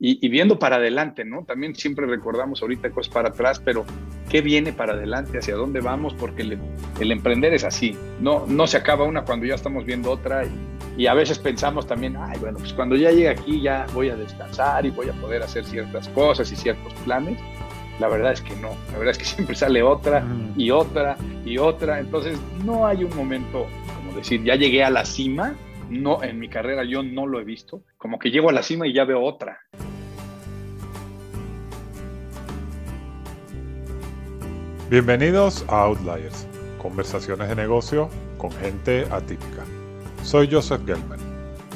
[0.00, 1.44] y, viendo para adelante, ¿no?
[1.44, 3.84] También siempre recordamos ahorita cosas para atrás, pero
[4.28, 5.38] ¿qué viene para adelante?
[5.38, 6.14] ¿Hacia dónde vamos?
[6.14, 10.44] Porque el, emprender es así, no, no se acaba una cuando ya estamos viendo otra
[10.44, 14.10] y, y, a veces pensamos también, ay, bueno, pues cuando ya llegue aquí ya voy
[14.10, 17.38] a descansar y voy a poder hacer ciertas cosas y ciertos planes.
[17.98, 20.24] La verdad es que no, la verdad es que siempre sale otra
[20.56, 25.04] y otra y otra, entonces no hay un momento como decir, ya llegué a la
[25.04, 25.56] cima,
[25.88, 28.86] no, en mi carrera yo no lo he visto, como que llego a la cima
[28.86, 29.60] y ya veo otra.
[34.90, 36.46] Bienvenidos a Outliers,
[36.80, 39.64] conversaciones de negocio con gente atípica.
[40.22, 41.20] Soy Joseph Gelman.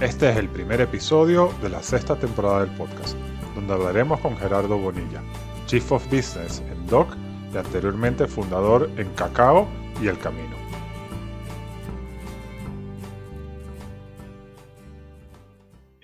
[0.01, 3.17] Este es el primer episodio de la sexta temporada del podcast,
[3.55, 5.23] donde hablaremos con Gerardo Bonilla,
[5.67, 7.15] Chief of Business en DOC
[7.53, 9.69] y anteriormente fundador en Cacao
[10.03, 10.62] y El Camino.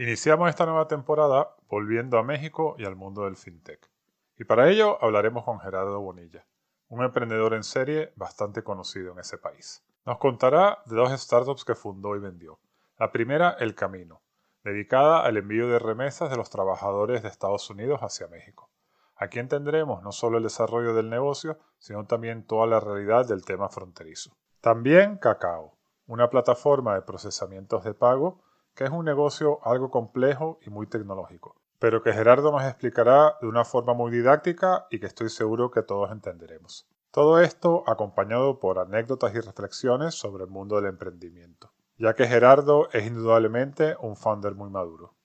[0.01, 3.91] Iniciamos esta nueva temporada volviendo a México y al mundo del fintech.
[4.39, 6.47] Y para ello hablaremos con Gerardo Bonilla,
[6.87, 9.83] un emprendedor en serie bastante conocido en ese país.
[10.07, 12.61] Nos contará de dos startups que fundó y vendió.
[12.97, 14.23] La primera, El Camino,
[14.63, 18.71] dedicada al envío de remesas de los trabajadores de Estados Unidos hacia México.
[19.17, 23.69] Aquí entenderemos no solo el desarrollo del negocio, sino también toda la realidad del tema
[23.69, 24.31] fronterizo.
[24.61, 28.45] También Cacao, una plataforma de procesamientos de pago
[28.79, 33.49] que es un negocio algo complejo y muy tecnológico, pero que Gerardo nos explicará de
[33.49, 36.89] una forma muy didáctica y que estoy seguro que todos entenderemos.
[37.11, 42.89] Todo esto acompañado por anécdotas y reflexiones sobre el mundo del emprendimiento, ya que Gerardo
[42.93, 45.17] es indudablemente un founder muy maduro.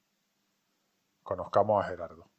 [1.21, 2.31] Conozcamos a Gerardo.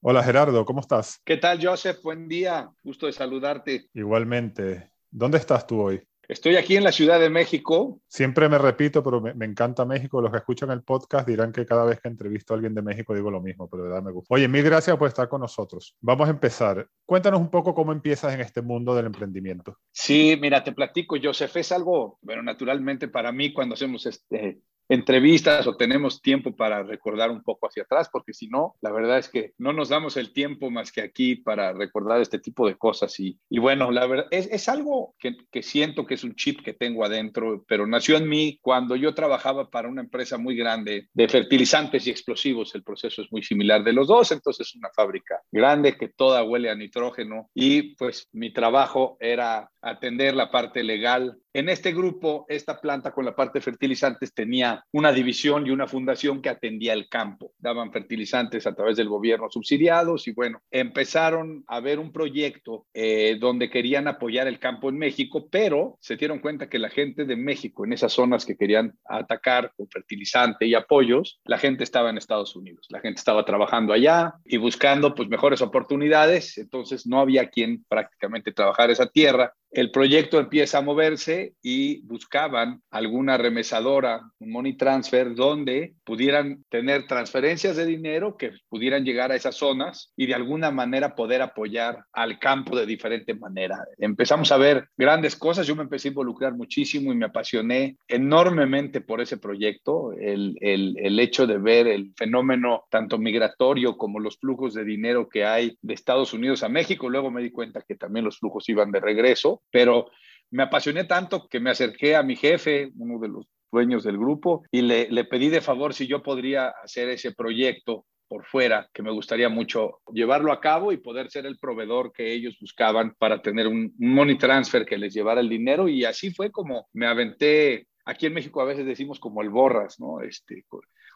[0.00, 1.20] Hola Gerardo, ¿cómo estás?
[1.24, 2.04] ¿Qué tal Joseph?
[2.04, 3.90] Buen día, gusto de saludarte.
[3.94, 4.92] Igualmente.
[5.10, 6.08] ¿Dónde estás tú hoy?
[6.30, 8.00] Estoy aquí en la Ciudad de México.
[8.06, 10.22] Siempre me repito, pero me, encanta México.
[10.22, 13.16] Los que escuchan el podcast dirán que cada vez que entrevisto a alguien de México
[13.16, 14.32] digo lo mismo, pero de verdad me gusta.
[14.32, 15.96] Oye, mil gracias por estar con nosotros.
[16.00, 16.86] Vamos a empezar.
[17.04, 19.76] Cuéntanos un poco cómo empiezas en este mundo del emprendimiento.
[19.90, 25.68] Sí, mira, te platico, Joseph, es algo, bueno, naturalmente para mí cuando hacemos este, entrevistas
[25.68, 29.28] o tenemos tiempo para recordar un poco hacia atrás, porque si no, la verdad es
[29.28, 33.18] que no nos damos el tiempo más que aquí para recordar este tipo de cosas.
[33.20, 36.62] Y, y bueno, la verdad es, es algo que, que, siento que es un chip
[36.62, 41.08] que tengo adentro, pero nació en mí cuando yo trabajaba para una empresa muy grande
[41.14, 42.74] de fertilizantes y explosivos.
[42.74, 46.42] El proceso es muy similar de los dos, entonces es una fábrica grande que toda
[46.42, 52.46] huele a nitrógeno y pues mi trabajo era atender la parte legal en este grupo,
[52.48, 56.92] esta planta con la parte de fertilizantes tenía una división y una fundación que atendía
[56.92, 57.52] el campo.
[57.58, 63.36] Daban fertilizantes a través del gobierno subsidiados y bueno, empezaron a ver un proyecto eh,
[63.40, 67.34] donde querían apoyar el campo en México, pero se dieron cuenta que la gente de
[67.34, 72.18] México, en esas zonas que querían atacar con fertilizante y apoyos, la gente estaba en
[72.18, 72.86] Estados Unidos.
[72.90, 78.52] La gente estaba trabajando allá y buscando pues mejores oportunidades, entonces no había quien prácticamente
[78.52, 85.34] trabajar esa tierra el proyecto empieza a moverse y buscaban alguna remesadora, un money transfer,
[85.34, 90.70] donde pudieran tener transferencias de dinero que pudieran llegar a esas zonas y de alguna
[90.70, 93.84] manera poder apoyar al campo de diferente manera.
[93.98, 99.00] Empezamos a ver grandes cosas, yo me empecé a involucrar muchísimo y me apasioné enormemente
[99.00, 104.36] por ese proyecto, el, el, el hecho de ver el fenómeno tanto migratorio como los
[104.38, 107.94] flujos de dinero que hay de Estados Unidos a México, luego me di cuenta que
[107.94, 110.10] también los flujos iban de regreso pero
[110.50, 114.64] me apasioné tanto que me acerqué a mi jefe, uno de los dueños del grupo,
[114.70, 119.10] y le, pedí de favor si yo podría hacer ese proyecto por fuera, que me
[119.10, 123.66] gustaría mucho llevarlo a cabo y poder ser el proveedor que ellos buscaban para tener
[123.66, 125.88] un money transfer que les llevara el dinero.
[125.88, 129.98] Y así fue como me aventé, aquí en México a veces decimos como el borras,
[129.98, 130.20] ¿no?
[130.20, 130.64] Este,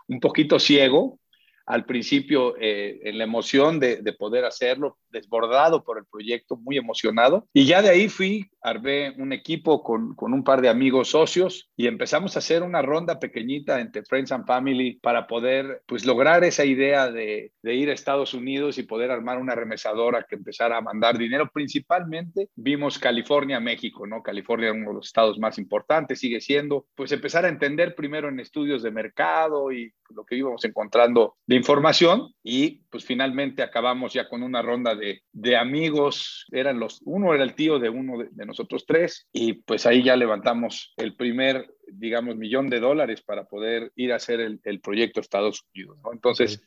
[0.08, 1.20] un poquito ciego,
[1.66, 6.76] al principio eh, en la emoción de, de, poder hacerlo, desbordado por el proyecto, muy
[6.76, 7.46] emocionado.
[7.52, 11.70] Y ya de ahí fui, armé un equipo con, con, un par de amigos socios
[11.76, 16.44] y empezamos a hacer una ronda pequeñita entre Friends and Family para poder pues lograr
[16.44, 20.78] esa idea de, de ir a Estados Unidos y poder armar una remesadora que empezara
[20.78, 21.50] a mandar dinero.
[21.52, 24.22] Principalmente vimos California, México, ¿no?
[24.22, 28.40] California uno de los estados más importantes, sigue siendo, pues empezar a entender primero en
[28.40, 34.42] estudios de mercado y lo que íbamos encontrando información y pues finalmente acabamos ya con
[34.42, 38.84] una ronda de, de amigos, eran los, uno era el tío de uno de, nosotros
[38.86, 44.12] tres y pues ahí ya levantamos el primer, digamos, millón de dólares para poder ir
[44.12, 46.12] a hacer el, el proyecto Estados Unidos, ¿no?
[46.12, 46.62] Entonces...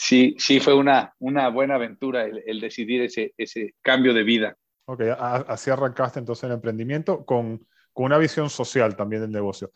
[0.00, 4.56] Sí, sí fue una, una buena aventura el, el decidir ese, ese cambio de vida.
[4.84, 9.72] Ok, así arrancaste entonces el emprendimiento con, con una visión social también del negocio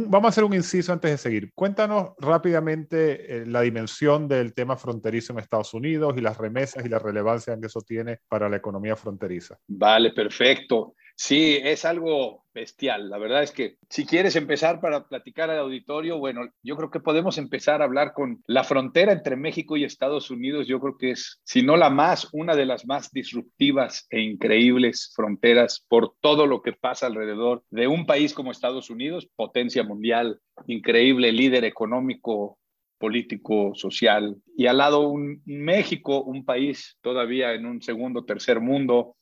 [0.00, 1.52] vamos a hacer un inciso antes de seguir.
[1.54, 6.88] Cuéntanos rápidamente eh, la dimensión del tema fronterizo en Estados Unidos y las remesas y
[6.88, 9.58] la relevancia que eso tiene para la economía fronteriza.
[9.66, 10.94] Vale, perfecto.
[11.16, 13.08] Sí, es algo bestial.
[13.10, 17.00] La verdad es que si quieres empezar para platicar al auditorio, bueno, yo creo que
[17.00, 20.66] podemos empezar a hablar con la frontera entre México y Estados Unidos.
[20.66, 25.12] Yo creo que es, si no la más, una de las más disruptivas e increíbles
[25.14, 30.40] fronteras por todo lo que pasa alrededor de un país como Estados Unidos, potencia mundial,
[30.66, 32.58] increíble líder económico
[32.98, 39.16] político, social, y al lado un México, un país todavía en un segundo, tercer mundo,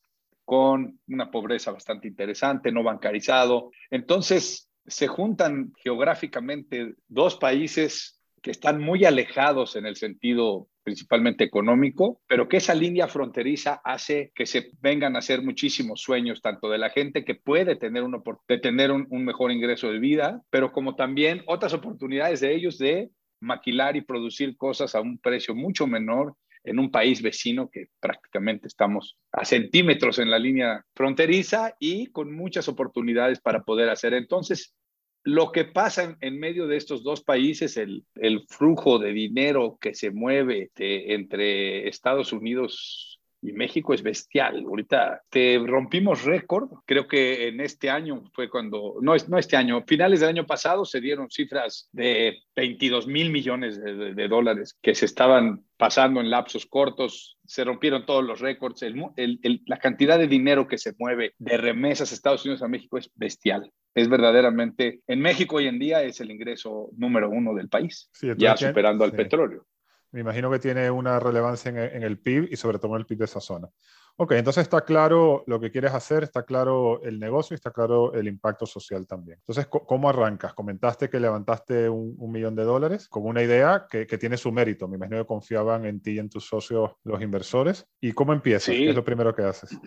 [0.51, 3.71] con una pobreza bastante interesante, no bancarizado.
[3.89, 12.21] Entonces, se juntan geográficamente dos países que están muy alejados en el sentido principalmente económico,
[12.27, 16.79] pero que esa línea fronteriza hace que se vengan a hacer muchísimos sueños, tanto de
[16.79, 21.75] la gente que puede tener, un, un mejor ingreso de vida, pero como también otras
[21.75, 26.35] oportunidades de ellos de maquilar y producir cosas a un precio mucho menor
[26.65, 32.35] en un país vecino que prácticamente estamos a centímetros en la línea fronteriza y con
[32.35, 34.15] muchas oportunidades para poder hacer.
[34.15, 34.75] Entonces,
[35.23, 39.95] lo que pasa en, medio de estos dos países, el, el, flujo de dinero que
[39.95, 44.65] se mueve entre Estados Unidos y México es bestial.
[44.67, 46.69] Ahorita te rompimos récord.
[46.85, 50.85] Creo que en este año fue cuando, no, no este año, finales del año pasado
[50.85, 56.67] se dieron cifras de 22 mil millones de, dólares que se estaban pasando en lapsos
[56.67, 57.39] cortos.
[57.47, 58.85] Se rompieron todos los récords.
[59.67, 63.11] la cantidad de dinero que se mueve de remesas a Estados Unidos a México es
[63.15, 63.73] bestial.
[63.95, 68.57] Es verdaderamente, en México hoy en día es el ingreso número uno del país, ya
[68.57, 69.67] superando al petróleo.
[70.13, 73.19] Me imagino que tiene una relevancia en, el PIB y sobre todo en el PIB
[73.19, 73.69] de esa zona.
[74.17, 78.13] Ok, entonces está claro lo que quieres hacer, está claro el negocio y está claro
[78.13, 79.39] el impacto social también.
[79.39, 80.53] Entonces, ¿cómo arrancas?
[80.53, 84.89] Comentaste que levantaste un, millón de dólares con una idea que, tiene su mérito.
[84.89, 87.87] Me imagino que confiaban en ti y en tus socios los inversores.
[88.01, 88.75] ¿Y cómo empiezas?
[88.75, 89.79] ¿Qué es lo primero que haces?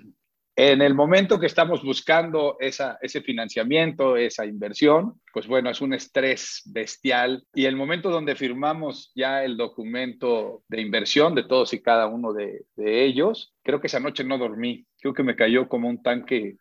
[0.55, 6.61] En el momento que estamos buscando ese financiamiento, esa inversión, pues bueno, es un estrés
[6.65, 7.43] bestial.
[7.55, 12.33] Y el momento donde firmamos ya el documento de inversión de todos y cada uno
[12.33, 14.85] de ellos, creo que esa noche no dormí.
[15.01, 16.57] Creo que me cayó como un tanque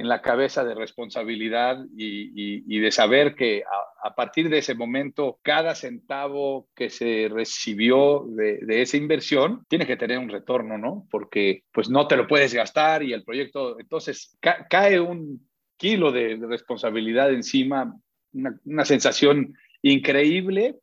[0.00, 3.62] en la cabeza de responsabilidad y, de saber que
[4.02, 9.98] a, partir de ese momento cada centavo que se recibió de, esa inversión tiene que
[9.98, 11.06] tener un retorno, ¿no?
[11.10, 16.36] Porque pues no te lo puedes gastar y el proyecto, entonces cae un kilo de,
[16.48, 17.94] responsabilidad encima,
[18.32, 20.78] una, sensación increíble,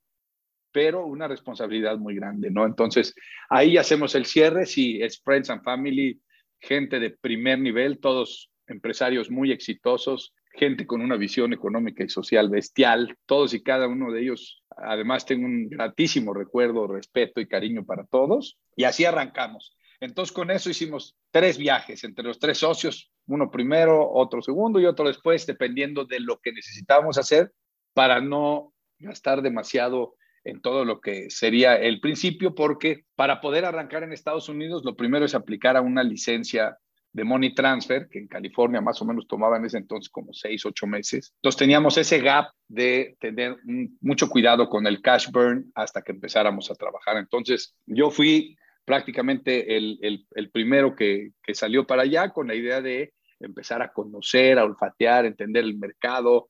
[0.72, 2.66] pero una responsabilidad muy grande, ¿no?
[2.66, 3.16] Entonces
[3.50, 6.22] ahí hacemos el cierre, si es Friends and Family,
[6.60, 12.50] gente de primer nivel, todos empresarios muy exitosos, gente con una visión económica y social
[12.50, 14.64] bestial, todos y cada uno de ellos.
[14.76, 18.58] Además, tengo un gratísimo recuerdo, respeto y cariño para todos.
[18.76, 19.76] Y así arrancamos.
[20.00, 24.86] Entonces, con eso hicimos tres viajes entre los tres socios, uno primero, otro segundo y
[24.86, 27.52] otro después, dependiendo de lo que necesitábamos hacer
[27.94, 34.04] para no gastar demasiado en todo lo que sería el principio, porque para poder arrancar
[34.04, 36.78] en Estados Unidos, lo primero es aplicar a una licencia
[37.18, 40.64] de money transfer, que en California más o menos tomaba en ese entonces como seis,
[40.68, 41.34] ocho meses.
[41.38, 43.58] Entonces teníamos ese gap de tener
[44.02, 47.18] mucho cuidado con el cash burn hasta que empezáramos a trabajar.
[47.18, 48.56] Entonces yo fui
[48.86, 53.92] prácticamente el, el, primero que, que salió para allá con la idea de empezar a
[53.92, 56.48] conocer, a olfatear, entender el mercado,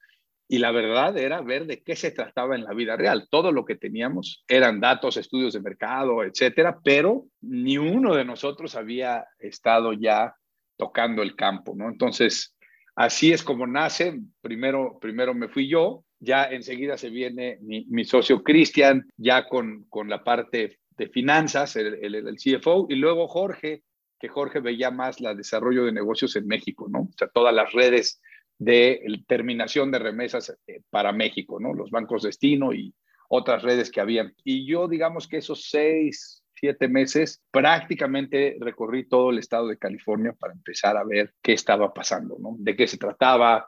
[0.50, 3.27] y la verdad era ver de qué se trataba en la vida real.
[3.30, 8.75] Todo lo que teníamos eran datos, estudios de mercado, etcétera, pero ni uno de nosotros
[8.75, 10.36] había estado ya
[10.77, 11.89] tocando el campo, ¿no?
[11.89, 12.55] Entonces,
[12.96, 14.19] así es como nace.
[14.41, 20.10] Primero, primero me fui yo, ya enseguida se viene mi, socio Cristian, ya con, con
[20.10, 23.84] la parte de finanzas, el, el, CFO, y luego Jorge,
[24.19, 27.01] que Jorge veía más el desarrollo de negocios en México, ¿no?
[27.01, 28.19] O sea, todas las redes
[28.57, 31.74] de terminación de remesas eh, para México, ¿no?
[31.74, 32.96] Los bancos destino y
[33.29, 34.34] otras redes que habían.
[34.43, 40.34] Y yo, digamos que esos seis, siete meses, prácticamente recorrí todo el estado de California
[40.34, 42.56] para empezar a ver qué estaba pasando, ¿no?
[42.58, 43.68] De qué se trataba,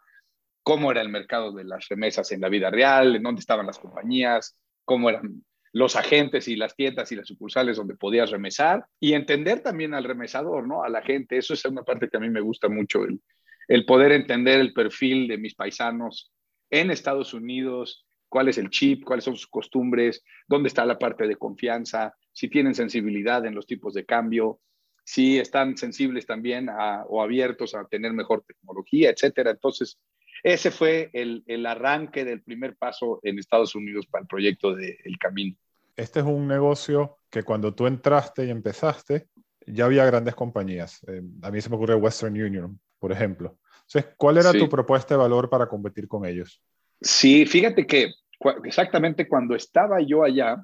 [0.64, 3.80] cómo era el mercado de las remesas en la vida real, en dónde estaban las
[3.80, 9.14] compañías, cómo eran los agentes y las tiendas y las sucursales donde podías remesar y
[9.14, 10.84] entender también al remesador, ¿no?
[10.84, 11.38] A la gente.
[11.38, 13.22] Eso es una parte que a mí me gusta mucho, el,
[13.68, 16.32] el poder entender el perfil de mis paisanos
[16.72, 21.28] en Estados Unidos, cuál es el chip, cuáles son sus costumbres, dónde está la parte
[21.28, 24.60] de confianza, si tienen sensibilidad en los tipos de cambio,
[25.04, 26.70] si están sensibles también
[27.08, 29.52] o abiertos a tener mejor tecnología, etcétera.
[29.52, 30.00] Entonces,
[30.44, 34.96] ese fue el, el arranque del primer paso en Estados Unidos para el proyecto del
[35.04, 35.56] El Camino.
[35.96, 39.28] Este es un negocio que cuando tú entraste y empezaste,
[39.66, 41.02] ya había grandes compañías.
[41.08, 43.58] Eh, a mí se me ocurre Western Union, por ejemplo.
[43.88, 46.62] Entonces, ¿cuál era tu propuesta de valor para competir con ellos?
[47.02, 48.14] Sí, fíjate que
[48.64, 50.64] exactamente cuando estaba yo allá,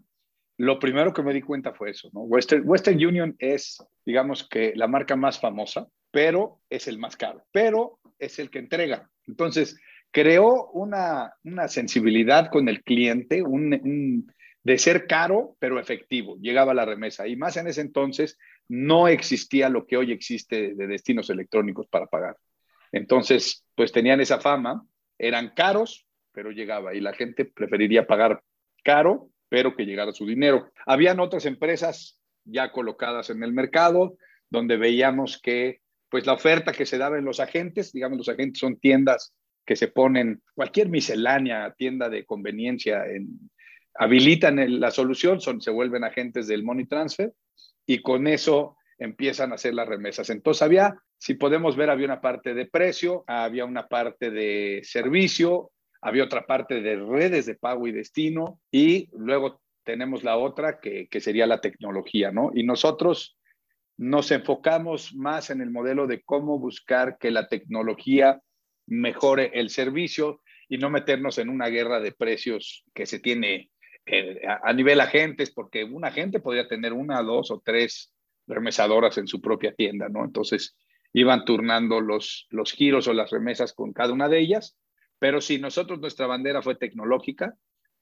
[0.58, 2.22] lo primero que me di cuenta fue eso, ¿no?
[2.22, 8.00] Western, Union es, digamos que la marca más famosa, pero es el más caro, pero
[8.20, 9.10] es el que entrega.
[9.28, 9.78] Entonces,
[10.12, 14.32] creó una, una sensibilidad con el cliente, un,
[14.64, 16.38] de ser caro, pero efectivo.
[16.40, 17.28] Llegaba la remesa.
[17.28, 18.38] Y más en ese entonces
[18.70, 22.38] no existía lo que hoy existe de destinos electrónicos para pagar.
[22.94, 24.86] Entonces, pues tenían esa fama,
[25.18, 26.96] eran caros, pero llegaba.
[26.96, 28.42] Y la gente preferiría pagar
[28.84, 30.72] caro pero que llegara su dinero.
[30.86, 34.18] Habían otras empresas ya colocadas en el mercado
[34.50, 38.60] donde veíamos que pues la oferta que se daba en los agentes, digamos los agentes
[38.60, 39.34] son tiendas
[39.66, 43.50] que se ponen cualquier miscelánea, tienda de conveniencia, en,
[43.96, 47.34] habilitan la solución, son, se vuelven agentes del money transfer
[47.86, 50.30] y con eso empiezan a hacer las remesas.
[50.30, 55.72] Entonces había, si podemos ver, había una parte de precio, había una parte de servicio,
[56.06, 61.08] había otra parte de redes de pago y destino y luego tenemos la otra que,
[61.20, 62.52] sería la tecnología, ¿no?
[62.54, 63.40] Y nosotros
[63.98, 68.40] nos enfocamos más en el modelo de cómo buscar que la tecnología
[68.86, 73.72] mejore el servicio y no meternos en una guerra de precios que se tiene
[74.06, 78.14] eh, a, nivel agentes, porque un agente podría tener una, dos o tres
[78.46, 80.24] remesadoras en su propia tienda, ¿no?
[80.24, 80.78] Entonces
[81.14, 84.78] iban turnando los, los giros o las remesas con cada una de ellas
[85.20, 87.56] pero si nosotros, nuestra bandera fue tecnológica,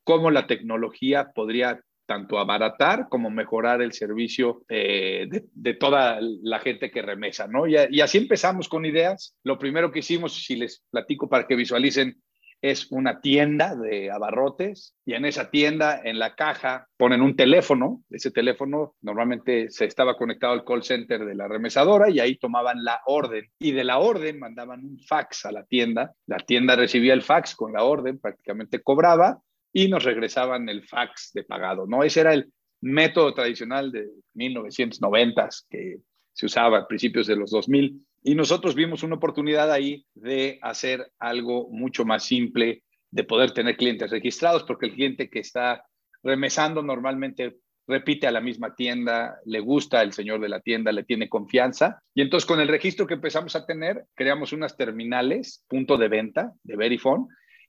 [0.03, 6.91] ¿cómo la tecnología podría tanto abaratar como mejorar el servicio eh, de, toda la gente
[6.91, 7.65] que remesa, ¿no?
[7.65, 9.36] Y, y, así empezamos con ideas.
[9.43, 12.22] Lo primero que hicimos, si les platico para que visualicen,
[12.63, 18.01] es una tienda de abarrotes y en esa tienda, en la caja, ponen un teléfono.
[18.10, 22.86] Ese teléfono normalmente se estaba conectado al call center de la remesadora y ahí tomaban
[22.86, 23.51] la orden.
[23.60, 26.13] Y de la orden mandaban un fax a la tienda.
[26.25, 29.41] La tienda recibía el fax con la orden, prácticamente cobraba
[29.74, 31.86] y nos regresaban el fax de pagado.
[31.86, 32.01] ¿no?
[32.01, 35.98] Ese era el método tradicional de 1990 que
[36.32, 38.05] se usaba a principios de los 2000.
[38.24, 43.75] Y nosotros vimos una oportunidad ahí de hacer algo mucho más simple, de poder tener
[43.75, 45.86] clientes registrados, porque el cliente que está
[46.24, 51.03] remesando normalmente repite a la misma tienda, le gusta el señor de la tienda, le
[51.03, 52.01] tiene confianza.
[52.15, 56.53] Y entonces con el registro que empezamos a tener, creamos unas terminales, punto de venta
[56.63, 57.25] de Verifone,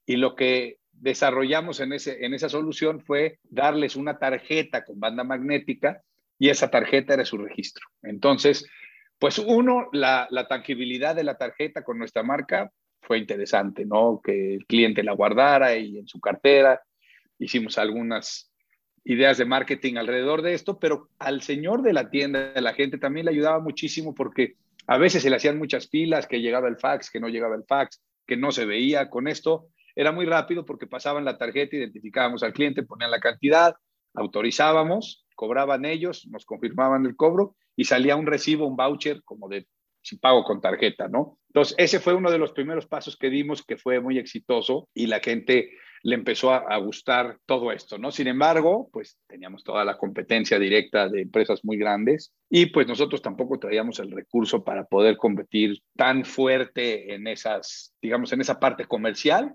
[0.06, 5.24] y lo que desarrollamos en, ese, en esa solución fue darles una tarjeta con banda
[5.24, 6.00] magnética
[6.38, 7.84] y esa tarjeta era su registro.
[8.02, 8.68] Entonces,
[9.18, 14.20] pues uno, la, tangibilidad de la tarjeta con nuestra marca fue interesante, ¿no?
[14.22, 16.82] Que el cliente la guardara y en su cartera.
[17.38, 18.50] Hicimos algunas
[19.04, 23.26] ideas de marketing alrededor de esto, pero al señor de la tienda, la gente, también
[23.26, 24.56] le ayudaba muchísimo porque
[24.86, 27.64] a veces se le hacían muchas filas, que llegaba el fax, que no llegaba el
[27.64, 29.10] fax, que no se veía.
[29.10, 33.74] Con esto era muy rápido porque pasaban la tarjeta, identificábamos al cliente, ponían la cantidad,
[34.14, 39.66] autorizábamos, cobraban ellos, nos confirmaban el cobro y salía un recibo, un voucher como de
[40.04, 41.38] si pago con tarjeta, ¿no?
[41.48, 45.06] Entonces, ese fue uno de los primeros pasos que dimos que fue muy exitoso y
[45.06, 45.70] la gente
[46.02, 48.12] le empezó a, gustar todo esto, ¿no?
[48.12, 53.22] Sin embargo, pues teníamos toda la competencia directa de empresas muy grandes y pues nosotros
[53.22, 58.84] tampoco traíamos el recurso para poder competir tan fuerte en esas, digamos, en esa parte
[58.84, 59.54] comercial.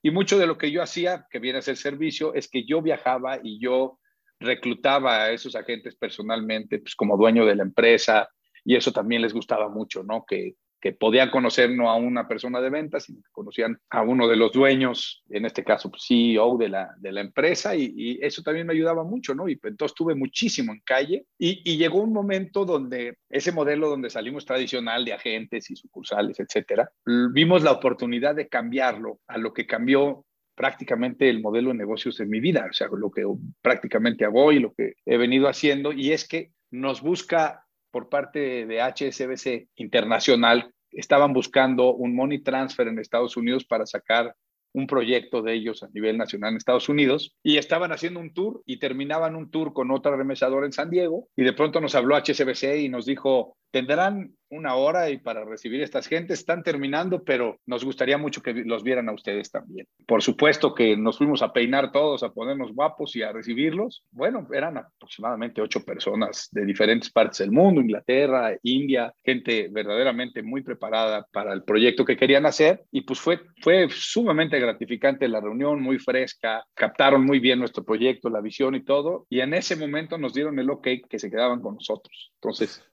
[0.00, 2.80] Y mucho de lo que yo hacía, que viene a ser servicio, es que yo
[2.80, 3.98] viajaba y yo
[4.42, 8.28] reclutaba a esos agentes personalmente, pues como dueño de la empresa,
[8.64, 10.24] y eso también les gustaba mucho, ¿no?
[10.26, 14.26] Que, que podían conocer no a una persona de ventas, sino que conocían a uno
[14.26, 18.42] de los dueños, en este caso pues, CEO de la, de la empresa, y, eso
[18.42, 19.48] también me ayudaba mucho, ¿no?
[19.48, 24.10] Y entonces tuve muchísimo en calle, y, y, llegó un momento donde ese modelo donde
[24.10, 26.90] salimos tradicional de agentes y sucursales, etcétera,
[27.32, 32.26] vimos la oportunidad de cambiarlo a lo que cambió prácticamente el modelo de negocios de
[32.26, 33.24] mi vida, o sea, lo que
[33.60, 38.66] prácticamente hago y lo que he venido haciendo, y es que nos busca por parte
[38.66, 44.34] de HSBC Internacional, estaban buscando un money transfer en Estados Unidos para sacar
[44.74, 48.62] un proyecto de ellos a nivel nacional en Estados Unidos y estaban haciendo un tour
[48.64, 52.16] y terminaban un tour con otra remesadora en San Diego y de pronto nos habló
[52.16, 56.40] HSBC y nos dijo, ¿tendrán una hora y para recibir a estas gentes.
[56.40, 59.88] Están terminando, pero nos gustaría mucho que los vieran a ustedes también.
[60.06, 64.04] Por supuesto que nos fuimos a peinar todos, a ponernos guapos y a recibirlos.
[64.10, 70.62] Bueno, eran aproximadamente ocho personas de diferentes partes del mundo, Inglaterra, India, gente verdaderamente muy
[70.62, 72.84] preparada para el proyecto que querían hacer.
[72.90, 78.28] Y pues fue, fue sumamente gratificante la reunión, muy fresca, captaron muy bien nuestro proyecto,
[78.28, 79.26] la visión y todo.
[79.30, 82.32] Y en ese momento nos dieron el ok que se quedaban con nosotros.
[82.34, 82.84] Entonces,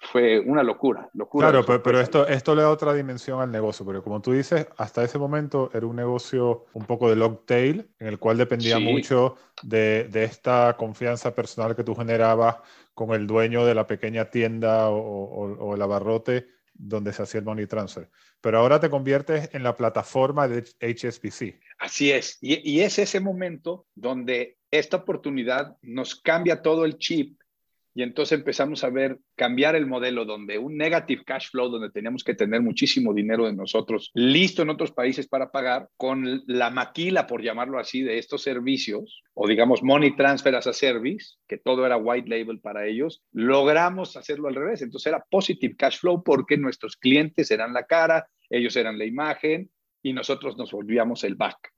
[0.00, 1.50] fue una locura, locura.
[1.50, 5.02] Claro, pero, esto, esto le da otra dimensión al negocio, porque como tú dices, hasta
[5.02, 9.34] ese momento era un negocio un poco de long tail, en el cual dependía mucho
[9.62, 12.58] de, de, esta confianza personal que tú generabas
[12.94, 17.44] con el dueño de la pequeña tienda o, o, el abarrote donde se hacía el
[17.44, 18.08] money transfer.
[18.40, 21.60] Pero ahora te conviertes en la plataforma de HSBC.
[21.80, 27.37] Así es, y, y es ese momento donde esta oportunidad nos cambia todo el chip
[27.94, 32.22] y entonces empezamos a ver cambiar el modelo donde un negative cash flow, donde teníamos
[32.22, 37.26] que tener muchísimo dinero de nosotros listo en otros países para pagar, con la maquila,
[37.26, 41.86] por llamarlo así, de estos servicios, o digamos money transfer as a service, que todo
[41.86, 44.82] era white label para ellos, logramos hacerlo al revés.
[44.82, 49.70] Entonces era positive cash flow porque nuestros clientes eran la cara, ellos eran la imagen
[50.02, 51.72] y nosotros nos volvíamos el back.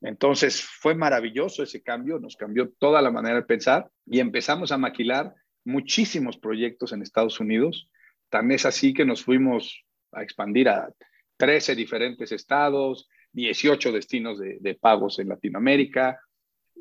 [0.00, 4.78] Entonces fue maravilloso ese cambio, nos cambió toda la manera de pensar y empezamos a
[4.78, 5.32] maquilar
[5.64, 7.88] muchísimos proyectos en Estados Unidos.
[8.28, 10.92] Tan es así que nos fuimos a expandir a
[11.36, 16.20] 13 diferentes estados, 18 destinos de, pagos en Latinoamérica.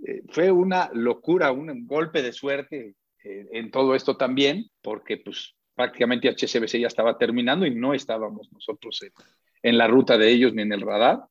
[0.05, 5.55] Eh, fue una locura, un golpe de suerte eh, en todo esto también, porque pues
[5.75, 9.11] prácticamente HSBC ya estaba terminando y no estábamos nosotros en,
[9.63, 11.21] en, la ruta de ellos ni en el radar.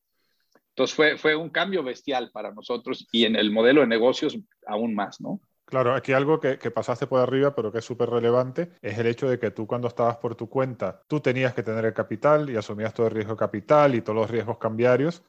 [0.70, 4.94] Entonces fue, fue un cambio bestial para nosotros y en el modelo de negocios aún
[4.94, 5.40] más, ¿no?
[5.70, 9.30] Claro, aquí algo que, pasaste por arriba, pero que es súper relevante, es el hecho
[9.30, 12.56] de que tú cuando estabas por tu cuenta, tú tenías que tener el capital y
[12.56, 15.22] asumías todo el riesgo de capital y todos los riesgos cambiarios,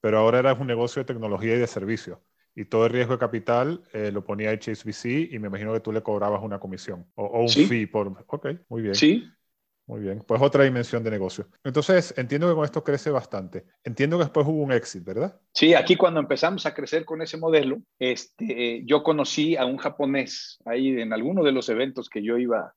[0.00, 2.22] pero ahora eras un negocio de tecnología y de servicio.
[2.54, 5.92] Y todo el riesgo de capital eh, lo ponía HSBC y me imagino que tú
[5.92, 8.24] le cobrabas una comisión o, un fee por...
[8.28, 8.94] Ok, muy bien.
[8.94, 9.28] Sí,
[9.88, 11.48] muy bien, pues otra dimensión de negocio.
[11.64, 13.64] Entonces, entiendo que con esto crece bastante.
[13.82, 15.40] Entiendo que después hubo un éxito, ¿verdad?
[15.54, 20.58] Sí, aquí cuando empezamos a crecer con ese modelo, este, yo conocí a un japonés
[20.66, 22.74] ahí en alguno de los eventos que yo iba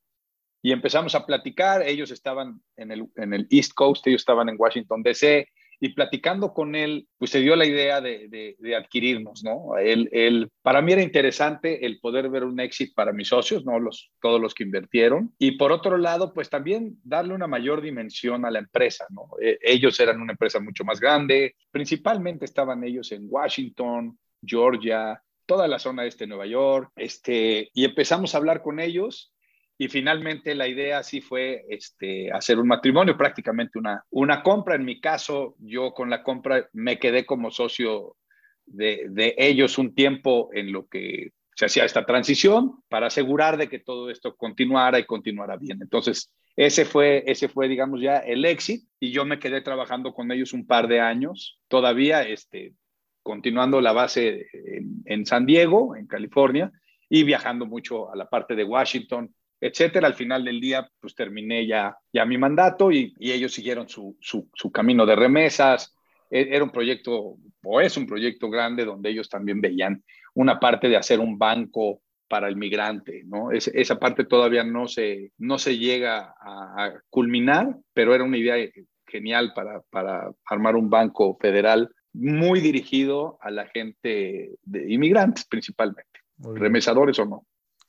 [0.61, 1.83] y empezamos a platicar.
[1.83, 5.49] Ellos estaban en el, en el East Coast, ellos estaban en Washington, D.C
[5.83, 9.77] y platicando con él, pues se dio la idea de, adquirirnos, ¿no?
[9.77, 13.79] Él, él, para mí era interesante el poder ver un éxito para mis socios, ¿no?
[13.79, 15.33] Los, todos los que invirtieron.
[15.39, 19.27] Y por otro lado, pues también darle una mayor dimensión a la empresa, ¿no?
[19.41, 25.67] E, ellos eran una empresa mucho más grande, principalmente estaban ellos en Washington, Georgia, toda
[25.67, 29.33] la zona este de Nueva York, este, y empezamos a hablar con ellos
[29.77, 34.75] y finalmente la idea sí fue este, hacer un matrimonio, prácticamente una, una compra.
[34.75, 38.15] En mi caso, yo con la compra me quedé como socio
[38.65, 43.69] de, de ellos un tiempo en lo que se hacía esta transición para asegurar de
[43.69, 45.79] que todo esto continuara y continuara bien.
[45.81, 50.31] Entonces, ese fue, ese fue, digamos, ya el éxito y yo me quedé trabajando con
[50.31, 52.73] ellos un par de años, todavía este,
[53.23, 56.71] continuando la base en, en San Diego, en California,
[57.09, 60.07] y viajando mucho a la parte de Washington, etcétera.
[60.07, 64.71] Al final del día, pues terminé ya, ya mi mandato y, ellos siguieron su, su,
[64.71, 65.95] camino de remesas.
[66.29, 70.89] E, era un proyecto, o es un proyecto grande donde ellos también veían una parte
[70.89, 73.51] de hacer un banco para el migrante, ¿no?
[73.51, 78.55] esa parte todavía no se, no se llega a, culminar, pero era una idea
[79.05, 86.21] genial para, para armar un banco federal muy dirigido a la gente de inmigrantes principalmente,
[86.37, 87.45] remesadores o no.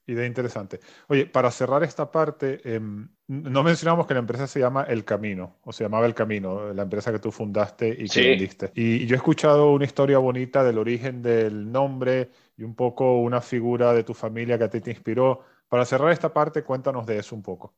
[0.06, 0.80] Idea interesante.
[1.06, 5.60] Oye, para cerrar esta parte, em, no mencionamos que la empresa se llama El Camino,
[5.62, 8.72] o se llamaba El Camino, la empresa que tú fundaste y que vendiste.
[8.74, 13.40] Y, yo he escuchado una historia bonita del origen del nombre y un poco una
[13.40, 15.44] figura de tu familia que a ti te inspiró.
[15.68, 17.74] Para cerrar esta parte, cuéntanos de eso un poco.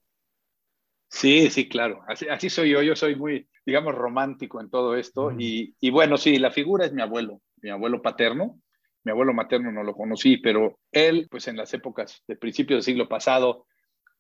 [1.09, 2.03] Sí, sí, claro.
[2.09, 2.81] Así, soy yo.
[2.83, 5.31] Yo soy muy, digamos, romántico en todo esto.
[5.39, 8.59] Y, y bueno, sí, la figura es mi abuelo, mi abuelo paterno
[9.05, 12.95] mi abuelo materno no lo conocí, pero él, pues en las épocas de principios del
[12.95, 13.67] siglo pasado,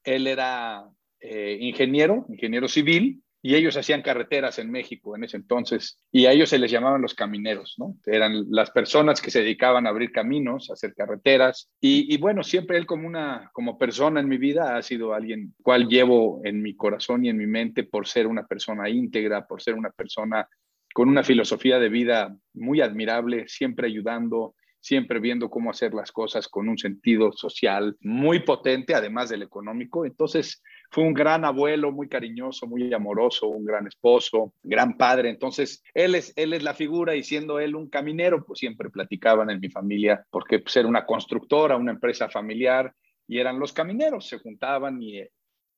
[0.04, 0.84] él era
[1.20, 6.32] eh, ingeniero, ingeniero civil, y ellos hacían carreteras en México en ese entonces, y a
[6.32, 7.94] ellos se les llamaban los camineros, ¿no?
[8.06, 12.78] Eran las personas que se dedicaban a abrir caminos, a hacer carreteras, y, bueno, siempre
[12.78, 16.74] él como una, como persona en mi vida ha sido alguien cual llevo en mi
[16.74, 20.48] corazón y en mi mente por ser una persona íntegra, por ser una persona
[20.94, 26.46] con una filosofía de vida muy admirable, siempre ayudando, siempre viendo cómo hacer las cosas
[26.46, 30.04] con un sentido social muy potente, además del económico.
[30.04, 35.30] Entonces, fue un gran abuelo, muy cariñoso, muy amoroso, un gran esposo, gran padre.
[35.30, 39.48] Entonces, él es, él es la figura y siendo él un caminero, pues siempre platicaban
[39.48, 42.94] en mi familia, porque pues, era una constructora, una empresa familiar,
[43.26, 45.22] y eran los camineros, se juntaban y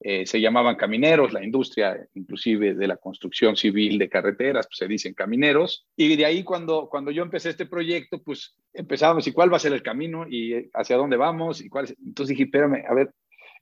[0.00, 4.88] eh, se llamaban camineros, la industria inclusive de la construcción civil de carreteras, pues se
[4.88, 5.86] dicen camineros.
[5.96, 9.60] Y de ahí cuando, cuando yo empecé este proyecto, pues empezábamos y cuál va a
[9.60, 11.94] ser el camino y hacia dónde vamos y cuál.
[12.04, 13.10] Entonces dije, espérame, a ver,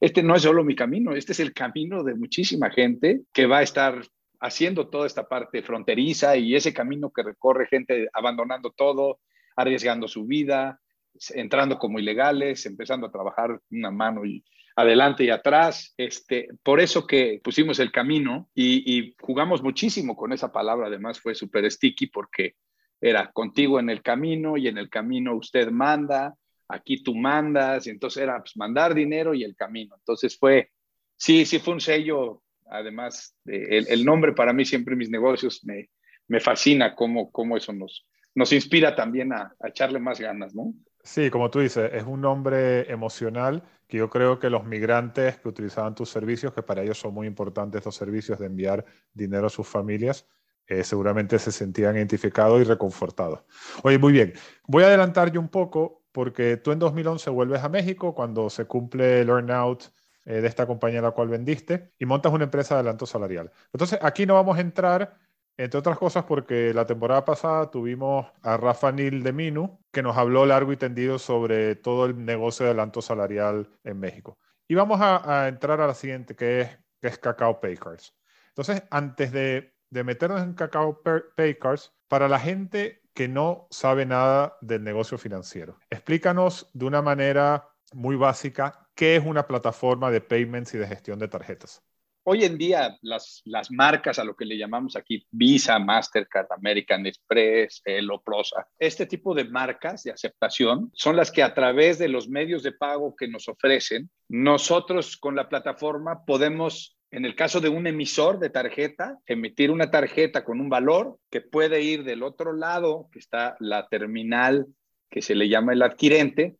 [0.00, 3.58] este no es solo mi camino, este es el camino de muchísima gente que va
[3.58, 4.02] a estar
[4.40, 9.20] haciendo toda esta parte fronteriza y ese camino que recorre gente abandonando todo,
[9.56, 10.80] arriesgando su vida,
[11.30, 14.44] entrando como ilegales, empezando a trabajar una mano y
[14.76, 15.94] adelante y atrás.
[15.96, 20.86] Este, por eso que pusimos el camino y, jugamos muchísimo con esa palabra.
[20.86, 22.56] Además fue súper sticky porque
[23.00, 26.34] era contigo en el camino y en el camino usted manda,
[26.68, 27.86] aquí tú mandas.
[27.86, 29.94] Y entonces era pues, mandar dinero y el camino.
[29.96, 30.70] Entonces fue,
[31.16, 32.42] sí, sí fue un sello.
[32.66, 35.90] Además, el, nombre para mí siempre mis negocios me,
[36.28, 40.72] me fascina cómo, cómo eso nos, nos inspira también a, a echarle más ganas, ¿no?
[41.04, 45.48] Sí, como tú dices, es un nombre emocional que yo creo que los migrantes que
[45.48, 49.50] utilizaban tus servicios, que para ellos son muy importantes estos servicios de enviar dinero a
[49.50, 50.26] sus familias,
[50.66, 53.40] eh, seguramente se sentían identificados y reconfortados.
[53.82, 54.32] Oye, muy bien,
[54.66, 58.64] voy a adelantar yo un poco porque tú en 2011 vuelves a México cuando se
[58.64, 59.92] cumple el earnout
[60.24, 63.52] eh, de esta compañía a la cual vendiste y montas una empresa de adelanto salarial.
[63.74, 65.18] Entonces, aquí no vamos a entrar
[65.56, 70.16] entre otras cosas porque la temporada pasada tuvimos a Rafa Nil de Minu, que nos
[70.16, 74.38] habló largo y tendido sobre todo el negocio de adelanto salarial en México.
[74.66, 78.14] Y vamos a, entrar a la siguiente, que es, que es Cacao Paycards.
[78.48, 81.02] Entonces, antes de, de meternos en Cacao
[81.36, 87.68] Paycards, para la gente que no sabe nada del negocio financiero, explícanos de una manera
[87.92, 91.82] muy básica qué es una plataforma de payments y de gestión de tarjetas.
[92.26, 97.04] Hoy en día las, las marcas a lo que le llamamos aquí Visa, Mastercard, American
[97.04, 102.08] Express, Elo, Prosa, este tipo de marcas de aceptación son las que a través de
[102.08, 107.60] los medios de pago que nos ofrecen, nosotros con la plataforma podemos en el caso
[107.60, 112.22] de un emisor de tarjeta, emitir una tarjeta con un valor que puede ir del
[112.22, 114.66] otro lado, que está la terminal
[115.10, 116.56] que se le llama el adquirente,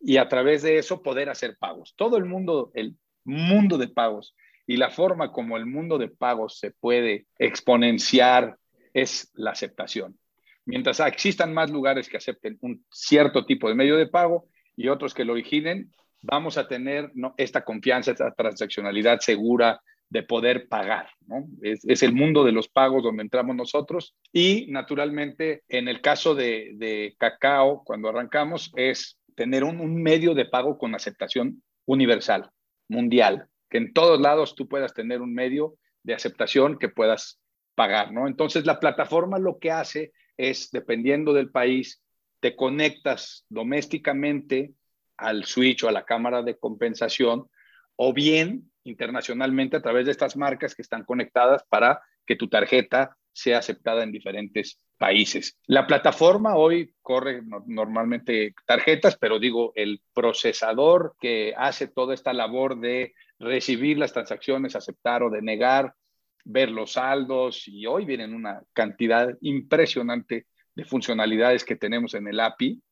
[0.00, 1.92] y a través de eso poder hacer pagos.
[1.94, 4.34] Todo el mundo, el mundo de pagos
[4.68, 8.58] y la forma como el mundo de pagos se puede exponenciar
[8.92, 10.18] es la aceptación.
[10.66, 15.14] Mientras existan más lugares que acepten un cierto tipo de medio de pago y otros
[15.14, 21.08] que lo originen, vamos a tener esta confianza, esta transaccionalidad segura de poder pagar.
[21.62, 27.14] Es, el mundo de los pagos donde entramos nosotros y naturalmente en el caso de,
[27.18, 32.50] Cacao, cuando arrancamos, es tener un medio de pago con aceptación universal,
[32.86, 37.40] mundial que en todos lados tú puedas tener un medio de aceptación que puedas
[37.74, 38.26] pagar, ¿no?
[38.26, 42.02] Entonces la plataforma lo que hace es, dependiendo del país,
[42.40, 44.72] te conectas domésticamente
[45.16, 47.48] al switch o a la cámara de compensación
[47.96, 53.16] o bien internacionalmente a través de estas marcas que están conectadas para que tu tarjeta
[53.32, 55.56] sea aceptada en diferentes países.
[55.66, 62.80] La plataforma hoy corre normalmente tarjetas, pero digo, el procesador que hace toda esta labor
[62.80, 65.94] de recibir las transacciones, aceptar o denegar,
[66.44, 72.40] ver los saldos y hoy vienen una cantidad impresionante de funcionalidades que tenemos en el
[72.40, 72.82] API.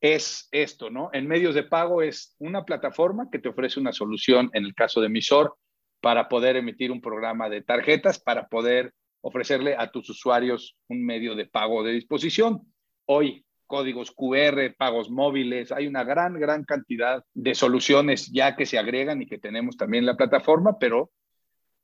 [0.00, 1.10] Es esto, ¿no?
[1.12, 5.00] En medios de pago es una plataforma que te ofrece una solución en el caso
[5.00, 5.56] de emisor
[6.00, 11.34] para poder emitir un programa de tarjetas, para poder ofrecerle a tus usuarios un medio
[11.34, 12.60] de pago de disposición.
[13.06, 18.78] Hoy códigos QR, pagos móviles, hay una gran, gran cantidad de soluciones ya que se
[18.78, 21.10] agregan y que tenemos también en la plataforma, pero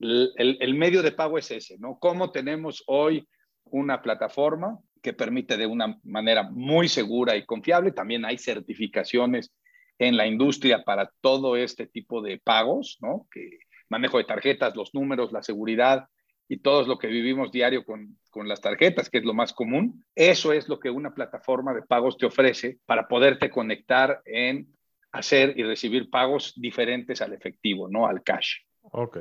[0.00, 1.98] el, medio de pago es ese, ¿no?
[1.98, 3.28] ¿Cómo tenemos hoy
[3.64, 7.92] una plataforma que permite de una manera muy segura y confiable?
[7.92, 9.52] También hay certificaciones
[9.98, 13.26] en la industria para todo este tipo de pagos, ¿no?
[13.30, 13.58] Que
[13.90, 16.06] manejo de tarjetas, los números, la seguridad,
[16.50, 20.04] y todo lo que vivimos diario con, con, las tarjetas, que es lo más común.
[20.16, 24.66] Eso es lo que una plataforma de pagos te ofrece para poderte conectar en
[25.12, 28.56] hacer y recibir pagos diferentes al efectivo, no al cash.
[28.80, 29.18] Ok,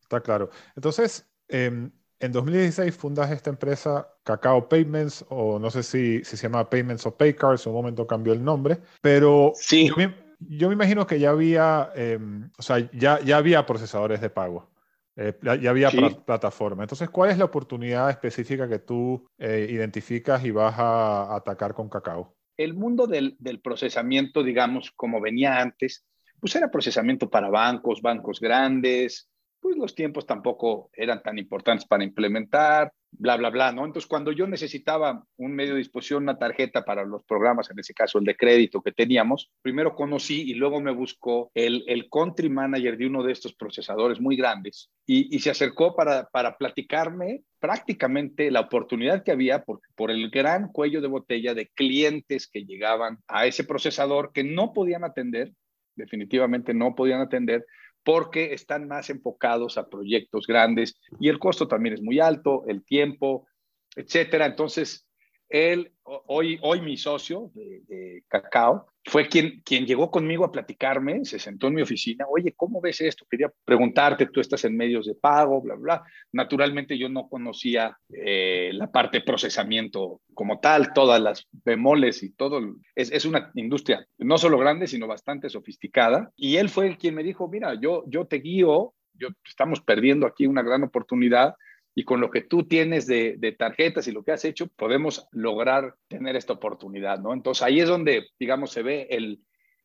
[0.00, 0.50] está claro.
[0.74, 6.48] Entonces, em, en 2016 fundas esta empresa Cacao Payments, o no sé si, si se
[6.48, 9.86] llama Payments o Paycards, en un momento cambió el nombre, pero sí.
[9.86, 14.20] yo, me, yo me imagino que ya había, em, o sea, ya, ya había procesadores
[14.20, 14.68] de pago.
[15.16, 15.90] Eh, ya había
[16.24, 16.84] plataforma.
[16.84, 21.88] Entonces, ¿cuál es la oportunidad específica que tú eh, identificas y vas a atacar con
[21.88, 22.34] Cacao?
[22.56, 26.04] el mundo del, del procesamiento, digamos, como venía antes,
[26.40, 29.28] pues era procesamiento para bancos, bancos grandes,
[29.60, 33.84] pues los tiempos tampoco eran tan importantes para implementar, bla, bla, bla, ¿no?
[33.84, 37.94] Entonces, cuando yo necesitaba un medio de disposición, una tarjeta para los programas, en ese
[37.94, 42.48] caso el de crédito que teníamos, primero conocí y luego me buscó el, el country
[42.48, 47.42] manager de uno de estos procesadores muy grandes y, y se acercó para, para platicarme
[47.60, 52.64] prácticamente la oportunidad que había por, por el gran cuello de botella de clientes que
[52.64, 55.52] llegaban a ese procesador que no podían atender,
[55.94, 57.64] definitivamente no podían atender
[58.04, 62.84] porque están más enfocados a proyectos grandes y el costo también es muy alto, el
[62.84, 63.46] tiempo,
[63.94, 64.46] etcétera.
[64.46, 65.06] Entonces,
[65.52, 71.38] él, hoy, hoy mi socio de, Cacao, fue quien, quien llegó conmigo a platicarme, se
[71.38, 73.26] sentó en mi oficina, oye, ¿cómo ves esto?
[73.28, 76.02] Quería preguntarte, tú estás en medios de pago, bla, bla.
[76.32, 82.30] Naturalmente yo no conocía eh, la parte de procesamiento como tal, todas las bemoles y
[82.30, 82.60] todo.
[82.94, 86.32] Es, es, una industria no solo grande, sino bastante sofisticada.
[86.34, 90.46] Y él fue quien me dijo, mira, yo, yo te guío, yo, estamos perdiendo aquí
[90.46, 91.56] una gran oportunidad
[91.94, 95.94] y con lo que tú tienes de, tarjetas y lo que has hecho, podemos lograr
[96.08, 97.34] tener esta oportunidad, ¿no?
[97.34, 99.40] Entonces ahí es donde, digamos, se ve el,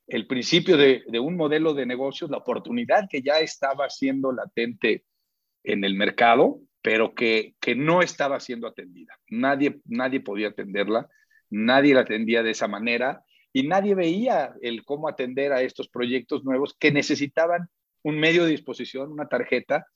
[0.07, 5.03] el principio de, de, un modelo de negocios, la oportunidad que ya estaba siendo latente
[5.63, 9.19] en el mercado, pero que, que no estaba siendo atendida.
[9.29, 11.09] Nadie, nadie podía atenderla,
[11.49, 16.45] nadie la atendía de esa manera y nadie veía el cómo atender a estos proyectos
[16.45, 17.69] nuevos que necesitaban
[18.03, 19.87] un medio de disposición, una tarjeta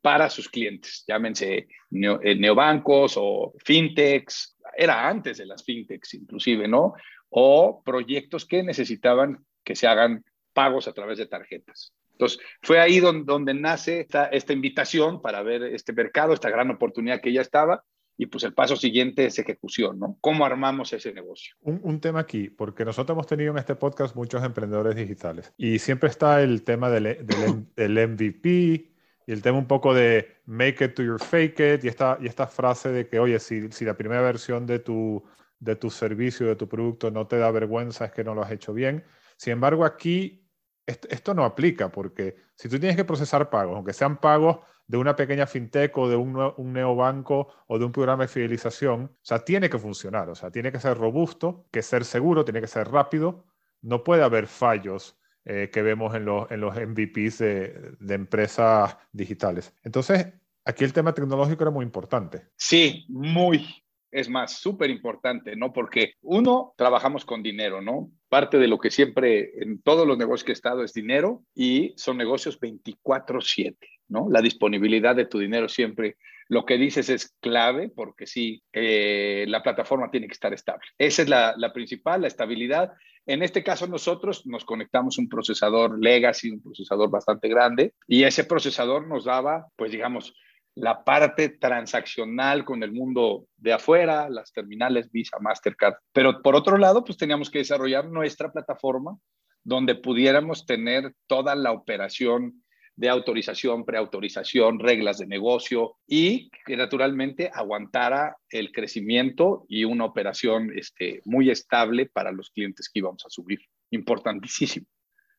[0.00, 6.68] para sus clientes, llámense neo, eh, neobancos o fintechs, era antes de las fintechs inclusive,
[6.68, 6.94] ¿no?
[7.30, 11.92] O proyectos que necesitaban que se hagan pagos a través de tarjetas.
[12.12, 16.70] Entonces, fue ahí donde, donde nace esta, esta, invitación para ver este mercado, esta gran
[16.70, 17.84] oportunidad que ya estaba.
[18.20, 20.18] Y pues el paso siguiente es ejecución, ¿no?
[20.20, 21.54] ¿Cómo armamos ese negocio?
[21.60, 25.78] Un, un, tema aquí, porque nosotros hemos tenido en este podcast muchos emprendedores digitales y
[25.78, 28.90] siempre está el tema del, del, del MVP,
[29.28, 32.26] y el tema un poco de make it to your fake it y esta, y
[32.26, 35.22] esta frase de que, oye, si, si la primera versión de tu,
[35.60, 38.50] de tu servicio, de tu producto no te da vergüenza, es que no lo has
[38.52, 39.04] hecho bien.
[39.36, 40.48] Sin embargo, aquí
[40.86, 44.96] esto, esto no aplica porque si tú tienes que procesar pagos, aunque sean pagos de
[44.96, 49.18] una pequeña fintech o de un, un neobanco o de un programa de fidelización, o
[49.20, 52.66] sea, tiene que funcionar, o sea, tiene que ser robusto, que ser seguro, tiene que
[52.66, 53.44] ser rápido,
[53.82, 58.96] no puede haber fallos eh, que vemos en los, en los MVPs de, de, empresas
[59.12, 59.74] digitales.
[59.82, 60.26] Entonces,
[60.64, 62.48] aquí el tema tecnológico era muy importante.
[62.56, 63.66] Sí, muy.
[64.10, 65.72] Es más, súper importante, ¿no?
[65.72, 68.10] Porque uno, trabajamos con dinero, ¿no?
[68.28, 71.92] Parte de lo que siempre en todos los negocios que he estado es dinero y
[71.96, 73.76] son negocios 24/7,
[74.08, 74.28] ¿no?
[74.30, 76.16] La disponibilidad de tu dinero siempre
[76.48, 80.86] lo que dices es clave porque sí, eh, la plataforma tiene que estar estable.
[80.96, 82.92] Esa es la, la, principal, la estabilidad.
[83.26, 88.44] En este caso nosotros nos conectamos un procesador legacy, un procesador bastante grande, y ese
[88.44, 90.34] procesador nos daba, pues digamos,
[90.74, 95.96] la parte transaccional con el mundo de afuera, las terminales Visa, Mastercard.
[96.12, 99.18] Pero por otro lado, pues teníamos que desarrollar nuestra plataforma
[99.64, 102.62] donde pudiéramos tener toda la operación
[102.98, 110.72] de autorización, preautorización, reglas de negocio y que naturalmente aguantara el crecimiento y una operación
[110.74, 113.60] este, muy estable para los clientes que íbamos a subir.
[113.90, 114.86] Importantísimo.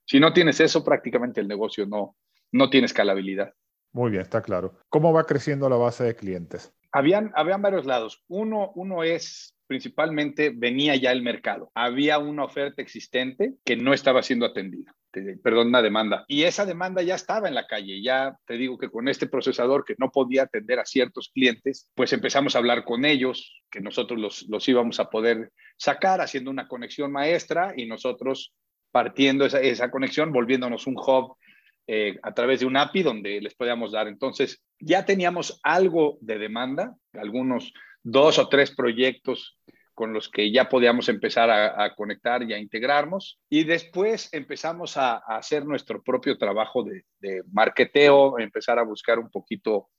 [0.05, 2.15] Si no tienes eso, prácticamente el negocio no,
[2.53, 3.53] no tiene escalabilidad.
[3.91, 4.79] Muy bien, está claro.
[4.87, 6.73] ¿Cómo va creciendo la base de clientes?
[6.93, 8.23] Habían, habían varios lados.
[8.29, 11.71] Uno, uno es principalmente venía ya el mercado.
[11.75, 14.95] Había una oferta existente que no estaba siendo atendida.
[15.11, 16.23] Perdón, una demanda.
[16.27, 18.01] Y esa demanda ya estaba en la calle.
[18.01, 22.13] Ya te digo que con este procesador que no podía atender a ciertos clientes, pues
[22.13, 26.67] empezamos a hablar con ellos, que nosotros los, los íbamos a poder sacar haciendo una
[26.67, 28.53] conexión maestra y nosotros
[28.91, 31.37] partiendo esa, esa conexión, volviéndonos un hub
[31.87, 34.07] eh, a través de un API donde les podíamos dar.
[34.07, 39.57] Entonces, ya teníamos algo de demanda, algunos dos o tres proyectos
[39.99, 43.37] con los que ya podíamos empezar a, conectar y a integrarnos.
[43.49, 49.29] Y después empezamos a, hacer nuestro propio trabajo de, de, marketeo, empezar a buscar un
[49.29, 49.89] poquito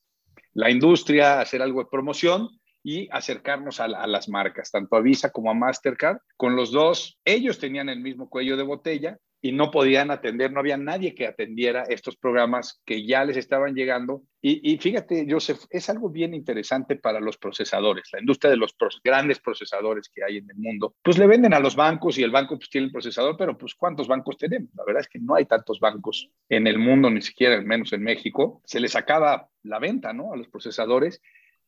[0.54, 2.48] la industria, hacer algo de promoción
[2.82, 6.16] y acercarnos a, las marcas, tanto a Visa como a Mastercard.
[6.38, 10.60] Con los dos, ellos tenían el mismo cuello de botella y no podían atender, no
[10.60, 14.22] había nadie que atendiera estos programas que ya les estaban llegando.
[14.42, 18.74] Y, fíjate, Joseph, es algo bien interesante para los procesadores, la industria de los
[19.04, 20.94] grandes procesadores que hay en el mundo.
[21.02, 23.74] Pues le venden a los bancos y el banco pues tiene el procesador, pero pues
[23.74, 24.70] ¿cuántos bancos tenemos?
[24.74, 27.92] La verdad es que no hay tantos bancos en el mundo, ni siquiera, al menos
[27.92, 28.62] en México.
[28.64, 30.32] Se les acaba la venta, ¿no?
[30.32, 31.20] A los procesadores.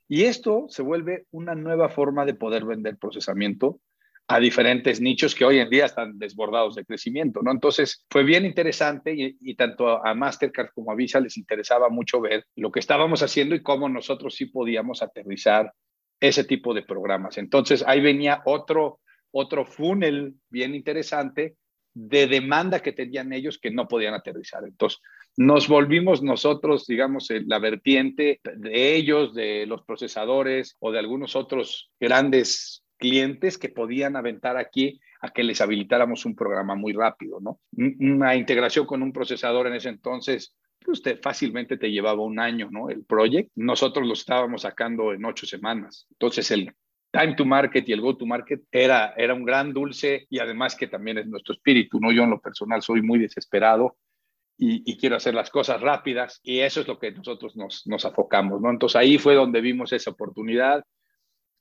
[0.08, 3.80] Y esto se vuelve una nueva forma de poder vender procesamiento
[4.28, 7.50] a diferentes nichos que hoy en día están desbordados de crecimiento, ¿no?
[7.50, 12.46] Entonces fue bien interesante y, tanto a Mastercard como a Visa les interesaba mucho ver
[12.56, 15.72] lo que estábamos haciendo y cómo nosotros sí podíamos aterrizar
[16.20, 17.36] ese tipo de programas.
[17.36, 19.00] Entonces ahí venía otro,
[19.32, 21.56] otro funnel bien interesante
[21.94, 24.62] de demanda que tenían ellos que no podían aterrizar.
[24.64, 25.00] Entonces
[25.36, 31.90] nos volvimos nosotros, digamos, la vertiente de ellos, de los procesadores o de algunos otros
[31.98, 37.58] grandes clientes que podían aventar aquí a que les habilitáramos un programa muy rápido, ¿no?
[37.98, 42.90] Una integración con un procesador en ese entonces, pues fácilmente te llevaba un año, ¿no?
[42.90, 46.06] El project, nosotros lo estábamos sacando en ocho semanas.
[46.12, 46.72] Entonces el
[47.10, 50.76] time to market y el go to market era, era un gran dulce y además
[50.76, 52.12] que también es nuestro espíritu, ¿no?
[52.12, 53.96] Yo en lo personal soy muy desesperado
[54.56, 58.60] y, quiero hacer las cosas rápidas y eso es lo que nosotros nos, nos afocamos,
[58.60, 58.70] ¿no?
[58.70, 60.84] Entonces ahí fue donde vimos esa oportunidad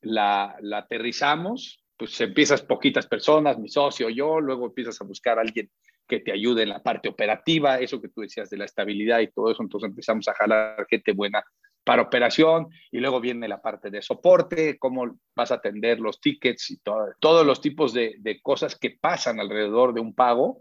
[0.02, 5.70] la, aterrizamos, pues empiezas poquitas personas, mi socio, yo, luego empiezas a buscar a alguien
[6.08, 9.32] que te ayude en la parte operativa, eso que tú decías de la estabilidad y
[9.32, 11.44] todo eso, entonces empezamos a jalar gente buena
[11.84, 16.72] para operación y luego viene la parte de soporte, cómo vas a atender los tickets
[16.72, 16.80] y
[17.20, 20.60] todos los tipos de, de, cosas que pasan alrededor de un pago,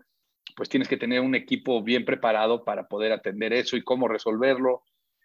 [0.57, 4.83] pues tienes que tener un equipo bien preparado para poder atender eso y cómo resolverlo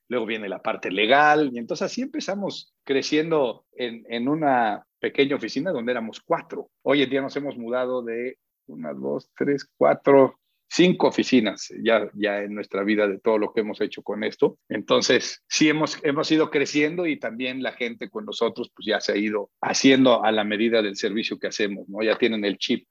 [0.08, 5.92] luego viene la parte legal, y entonces así empezamos creciendo en, una pequeña oficina donde
[5.92, 6.70] éramos cuatro.
[6.84, 8.38] Hoy en día nos hemos mudado de
[8.68, 13.62] una, dos, tres, cuatro, cinco oficinas ya, ya en nuestra vida de todo lo que
[13.62, 14.58] hemos hecho con esto.
[14.70, 19.14] Entonces, sí hemos, hemos ido creciendo y también la gente con nosotros pues ya se
[19.14, 22.02] ha ido haciendo a la medida del servicio que hacemos, ¿no?
[22.04, 22.88] Ya tienen el chip,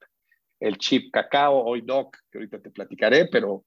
[0.59, 3.65] el chip cacao, hoy doc, que ahorita te platicaré, pero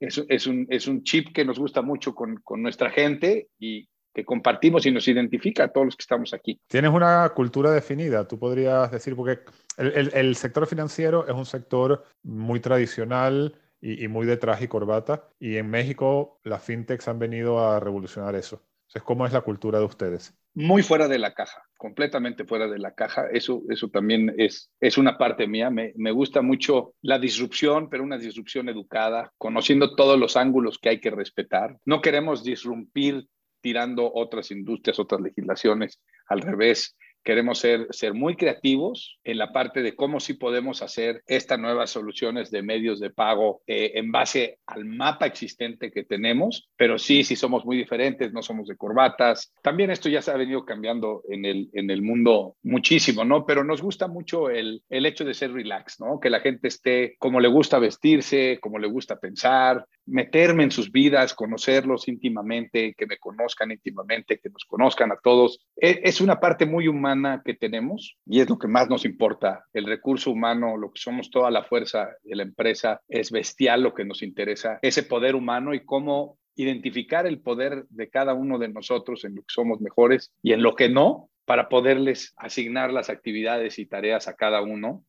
[0.00, 3.88] es, es, un, es un chip que nos gusta mucho con, con nuestra gente y
[4.14, 6.60] que compartimos y nos identifica a todos los que estamos aquí.
[6.66, 9.40] Tienes una cultura definida, tú podrías decir, porque
[9.76, 14.68] el, el, sector financiero es un sector muy tradicional y, y, muy de traje y
[14.68, 18.62] corbata, y en México las fintechs han venido a revolucionar eso.
[18.88, 20.34] Entonces, ¿cómo es la cultura de ustedes?
[20.60, 23.28] Muy fuera de la caja, completamente fuera de la caja.
[23.30, 25.70] Eso, eso también es, es una parte mía.
[25.70, 30.88] Me, me gusta mucho la disrupción, pero una disrupción educada, conociendo todos los ángulos que
[30.88, 31.78] hay que respetar.
[31.84, 33.28] No queremos disrumpir
[33.60, 36.00] tirando otras industrias, otras legislaciones.
[36.26, 36.96] Al revés,
[37.28, 41.90] Queremos ser, ser muy creativos en la parte de cómo sí podemos hacer estas nuevas
[41.90, 47.24] soluciones de medios de pago eh, en base al mapa existente que tenemos, pero sí,
[47.24, 49.52] sí somos muy diferentes, no somos de corbatas.
[49.62, 53.44] También esto ya se ha venido cambiando en el, en el mundo muchísimo, ¿no?
[53.44, 56.20] Pero nos gusta mucho el, el hecho de ser relax, ¿no?
[56.20, 60.90] Que la gente esté como le gusta vestirse, como le gusta pensar, meterme en sus
[60.90, 65.60] vidas, conocerlos íntimamente, que me conozcan íntimamente, que nos conozcan a todos.
[65.76, 69.64] E, es una parte muy humana que tenemos y es lo que más nos importa.
[69.72, 73.94] El recurso humano, lo que somos toda la fuerza de la empresa, es bestial lo
[73.94, 78.68] que nos interesa, ese poder humano y cómo identificar el poder de cada uno de
[78.68, 83.10] nosotros en lo que somos mejores y en lo que no, para poderles asignar las
[83.10, 85.04] actividades y tareas a cada uno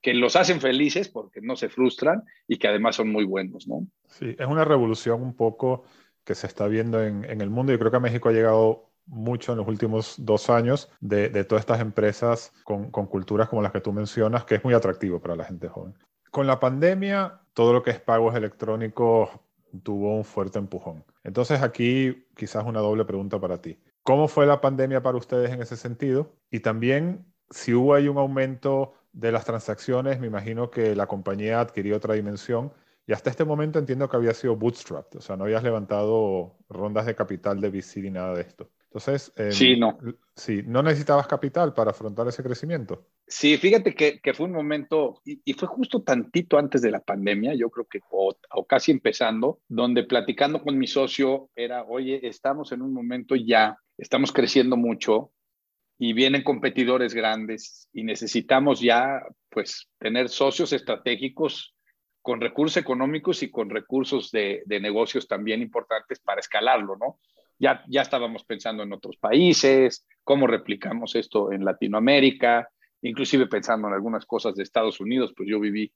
[0.00, 3.86] que los hacen felices porque no se frustran y que además son muy buenos, ¿no?
[4.06, 5.84] Sí, es una revolución un poco
[6.24, 7.72] que se está viendo en, el mundo.
[7.72, 11.80] Yo creo que México ha llegado mucho en los últimos dos años de, todas estas
[11.80, 15.68] empresas con, culturas como las que tú mencionas, que es muy atractivo para la gente
[15.68, 15.94] joven.
[16.30, 19.30] Con la pandemia, todo lo que es pagos electrónicos
[19.82, 21.04] tuvo un fuerte empujón.
[21.22, 23.78] Entonces aquí quizás una doble pregunta para ti.
[24.02, 26.32] ¿Cómo fue la pandemia para ustedes en ese sentido?
[26.50, 31.60] Y también si hubo ahí un aumento de las transacciones, me imagino que la compañía
[31.60, 32.72] adquirió otra dimensión
[33.06, 37.06] y hasta este momento entiendo que había sido bootstrapped, o sea, no habías levantado rondas
[37.06, 38.70] de capital de VC ni nada de esto.
[38.94, 39.98] Entonces, em, sí, no.
[40.36, 43.08] Sí, no necesitabas capital para afrontar ese crecimiento.
[43.26, 47.54] Sí, fíjate que, que fue un momento, y, fue justo tantito antes de la pandemia,
[47.54, 52.70] yo creo que, o, o, casi empezando, donde platicando con mi socio era, oye, estamos
[52.70, 55.32] en un momento ya, estamos creciendo mucho,
[55.98, 61.74] y vienen competidores grandes y necesitamos ya pues tener socios estratégicos
[62.22, 67.20] con recursos económicos y con recursos de, de, negocios también importantes para escalarlo, ¿no?
[67.58, 72.68] Ya, ya estábamos pensando en otros países, cómo replicamos esto en Latinoamérica,
[73.02, 75.92] inclusive pensando en algunas cosas de Estados Unidos, pues yo viví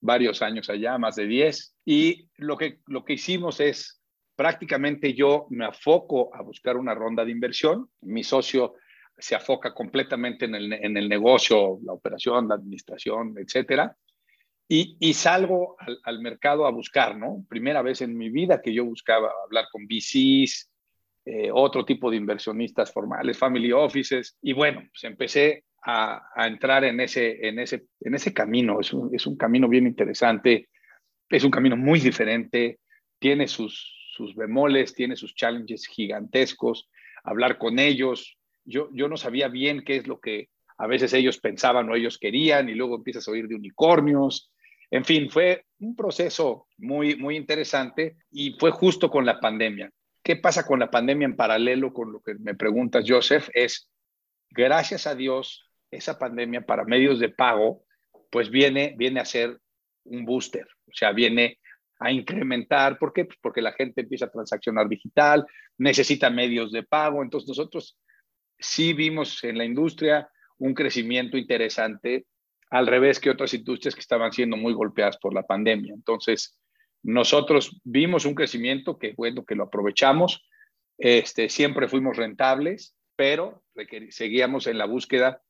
[0.00, 4.00] varios años allá, más de 10, y lo que, lo que hicimos es
[4.34, 8.74] prácticamente yo me afoco a buscar una ronda de inversión, mi socio
[9.18, 13.96] se afoca completamente en el, en el negocio, la operación, la administración, etcétera.
[14.68, 17.44] Y, y salgo al, al, mercado a buscar, ¿no?
[17.48, 20.68] Primera vez en mi vida que yo buscaba hablar con VCs,
[21.28, 24.38] eh, otro tipo de inversionistas formales, family offices.
[24.40, 28.78] Y bueno, pues empecé a, entrar en ese, en ese, en ese camino.
[28.80, 30.68] Es un, es un camino bien interesante,
[31.28, 32.78] es un camino muy diferente,
[33.18, 36.88] tiene sus, sus bemoles, tiene sus challenges gigantescos,
[37.24, 38.38] hablar con ellos.
[38.64, 40.48] Yo, yo no sabía bien qué es lo que
[40.78, 44.52] a veces ellos pensaban o ellos querían y luego empiezas a oír de unicornios.
[44.92, 49.90] En fin, fue un proceso muy, muy interesante y fue justo con la pandemia.
[50.26, 53.48] ¿Qué pasa con la pandemia en paralelo con lo que me preguntas, Joseph?
[53.54, 53.88] Es,
[54.50, 57.84] gracias a Dios, esa pandemia para medios de pago,
[58.32, 59.60] pues viene, viene a ser
[60.02, 61.60] un booster, o sea, viene
[62.00, 62.98] a incrementar.
[62.98, 63.26] ¿Por qué?
[63.26, 65.46] Pues porque la gente empieza a transaccionar digital,
[65.78, 67.22] necesita medios de pago.
[67.22, 67.96] Entonces nosotros
[68.58, 72.26] sí vimos en la industria un crecimiento interesante,
[72.70, 75.94] al revés que otras industrias que estaban siendo muy golpeadas por la pandemia.
[75.94, 76.58] Entonces,
[77.02, 80.44] nosotros vimos un crecimiento que, bueno, que lo aprovechamos.
[80.98, 83.62] Este, siempre fuimos rentables, pero
[84.10, 85.42] seguíamos en la búsqueda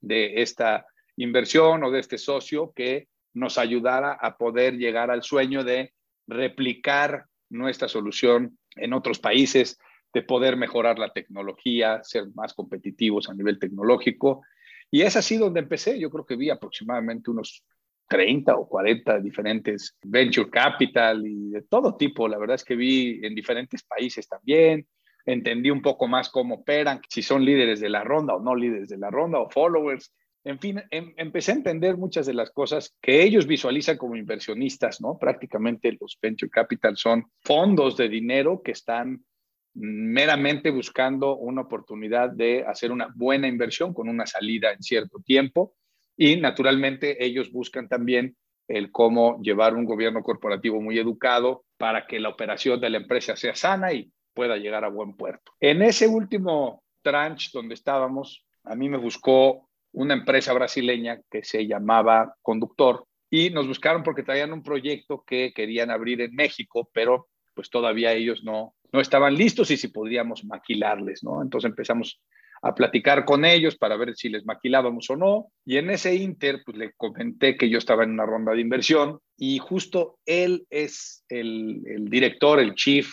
[0.00, 0.86] de esta
[1.16, 5.92] inversión o de este socio que nos ayudara a poder llegar al sueño de
[6.26, 9.78] replicar nuestra solución en otros países,
[10.12, 14.42] de poder mejorar la tecnología, ser más competitivos a nivel tecnológico.
[14.90, 15.98] Y es así donde empecé.
[15.98, 17.64] Yo creo que vi aproximadamente unos
[18.12, 22.28] 30 o 40 diferentes venture capital y de todo tipo.
[22.28, 24.86] La verdad es que vi en diferentes países también.
[25.24, 28.90] Entendí un poco más cómo operan, si son líderes de la ronda o no líderes
[28.90, 30.12] de la ronda o followers.
[30.44, 35.00] En fin, em, empecé a entender muchas de las cosas que ellos visualizan como inversionistas,
[35.00, 35.16] ¿no?
[35.18, 39.24] Prácticamente los venture capital son fondos de dinero que están
[39.72, 45.76] meramente buscando una oportunidad de hacer una buena inversión con una salida en cierto tiempo
[46.16, 48.36] y naturalmente ellos buscan también
[48.68, 53.36] el cómo llevar un gobierno corporativo muy educado para que la operación de la empresa
[53.36, 55.52] sea sana y pueda llegar a buen puerto.
[55.60, 61.66] En ese último tranche donde estábamos, a mí me buscó una empresa brasileña que se
[61.66, 67.28] llamaba Conductor y nos buscaron porque traían un proyecto que querían abrir en México, pero
[67.54, 71.42] pues todavía ellos no, no estaban listos y si podríamos maquilarles, ¿no?
[71.42, 72.22] Entonces empezamos
[72.62, 75.48] a platicar con ellos para ver si les maquilábamos o no.
[75.66, 79.18] Y en ese inter, pues le comenté que yo estaba en una ronda de inversión
[79.36, 83.12] y justo él es el, el director, el chief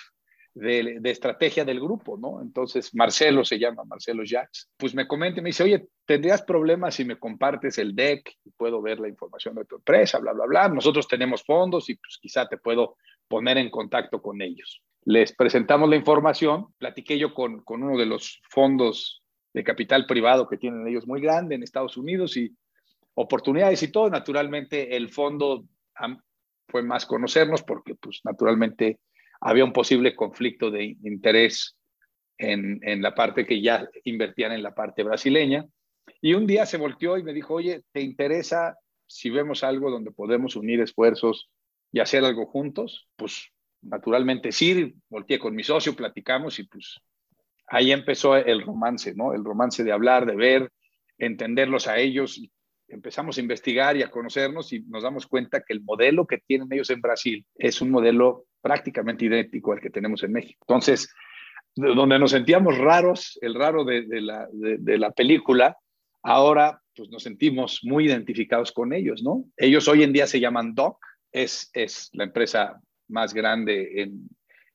[0.54, 2.42] de, estrategia del grupo, ¿no?
[2.42, 6.96] Entonces, Marcelo se llama, Marcelo Jacks, pues me comenta y me dice, oye, ¿tendrías problemas
[6.96, 10.46] si me compartes el deck y puedo ver la información de tu empresa, bla, bla,
[10.46, 10.70] bla?
[10.70, 12.98] Nosotros tenemos fondos y pues quizá te puedo
[13.28, 14.82] poner en contacto con ellos.
[15.06, 19.19] Les presentamos la información, platiqué yo con, con uno de los fondos
[19.54, 22.56] de capital privado que tienen ellos muy grande en Estados Unidos y
[23.16, 24.10] oportunidades y todo.
[24.10, 25.66] Naturalmente, el fondo
[26.68, 29.00] fue más conocernos porque, pues, naturalmente
[29.42, 31.76] había un posible conflicto de interés
[32.38, 35.66] en, en, la parte que ya invertían en la parte brasileña.
[36.22, 38.78] Y un día se volteó y me dijo, oye, ¿te interesa
[39.08, 41.50] si vemos algo donde podemos unir esfuerzos
[41.92, 43.08] y hacer algo juntos?
[43.16, 47.00] Pues naturalmente sí, volteé con mi socio, platicamos y pues
[47.70, 49.34] ahí empezó el romance, ¿no?
[49.34, 50.72] El romance de hablar, de ver,
[51.18, 52.42] entenderlos a ellos.
[52.88, 56.68] Empezamos a investigar y a conocernos y nos damos cuenta que el modelo que tienen
[56.72, 60.66] ellos en Brasil es un modelo prácticamente idéntico al que tenemos en México.
[60.68, 61.14] Entonces,
[61.76, 65.78] donde nos sentíamos raros, el raro de, la, la, película,
[66.24, 69.46] ahora pues nos sentimos muy identificados con ellos, ¿no?
[69.56, 70.98] Ellos hoy en día se llaman DOC,
[71.32, 74.28] es, es la empresa más grande en,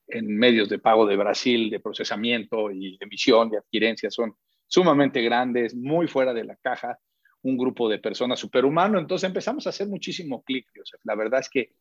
[0.07, 4.35] en medios de pago de Brasil, de procesamiento y emisión, de adquirencia, son
[4.67, 6.99] sumamente grandes, muy fuera de la caja,
[7.41, 8.99] un grupo de personas superhumano.
[8.99, 10.67] Entonces empezamos a hacer muchísimo clic,
[11.03, 11.71] La verdad es que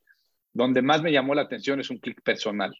[0.52, 2.74] donde más me llamó la atención es un clic personal.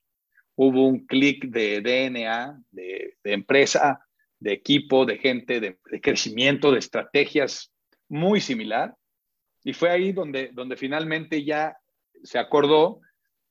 [0.55, 4.07] Hubo un clic de DNA, de, empresa,
[4.39, 7.73] de equipo, de gente, de, crecimiento, de estrategias
[8.09, 8.95] muy similar.
[9.65, 11.77] Y fue ahí donde, donde finalmente ya
[12.23, 13.01] se acordó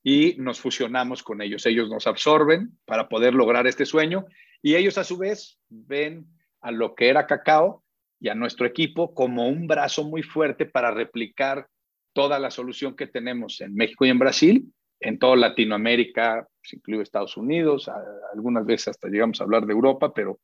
[0.03, 1.65] y nos fusionamos con ellos.
[1.65, 4.25] Ellos nos absorben para poder lograr este sueño
[4.61, 6.27] y ellos a su vez ven
[6.61, 7.83] a lo que era Cacao
[8.19, 11.67] y a nuestro equipo como un brazo muy fuerte para replicar
[12.13, 17.35] toda la solución que tenemos en México y en Brasil, en toda Latinoamérica, incluye Estados
[17.37, 17.89] Unidos,
[18.33, 20.39] algunas veces hasta llegamos a hablar de Europa, pero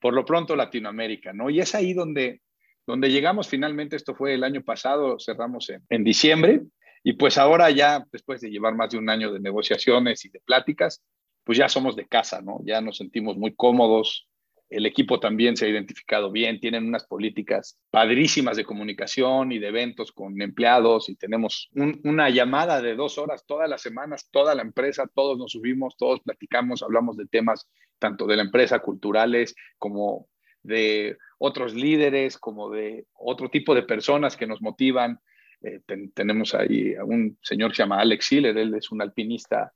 [0.00, 1.50] por lo pronto Latinoamérica, ¿no?
[1.50, 2.40] Y es ahí donde,
[2.86, 6.62] donde llegamos finalmente, esto fue el año pasado, cerramos en, en diciembre,
[7.02, 10.40] y pues ahora ya, después de llevar más de un año de negociaciones y de
[10.40, 11.02] pláticas,
[11.44, 12.60] pues ya somos de casa, ¿no?
[12.64, 14.28] Ya nos sentimos muy cómodos,
[14.70, 19.66] el equipo también se ha identificado bien, tienen unas políticas padrísimas de comunicación y de
[19.66, 24.62] eventos con empleados y tenemos una llamada de dos horas todas las semanas, toda la
[24.62, 30.28] empresa, todos nos subimos, todos platicamos, hablamos de temas tanto de la empresa, culturales, como
[30.62, 35.20] de otros líderes, como de otro tipo de personas que nos motivan.
[35.62, 35.80] Eh,
[36.14, 39.72] tenemos ahí a un señor que se llama Alex Hiller, él es un alpinista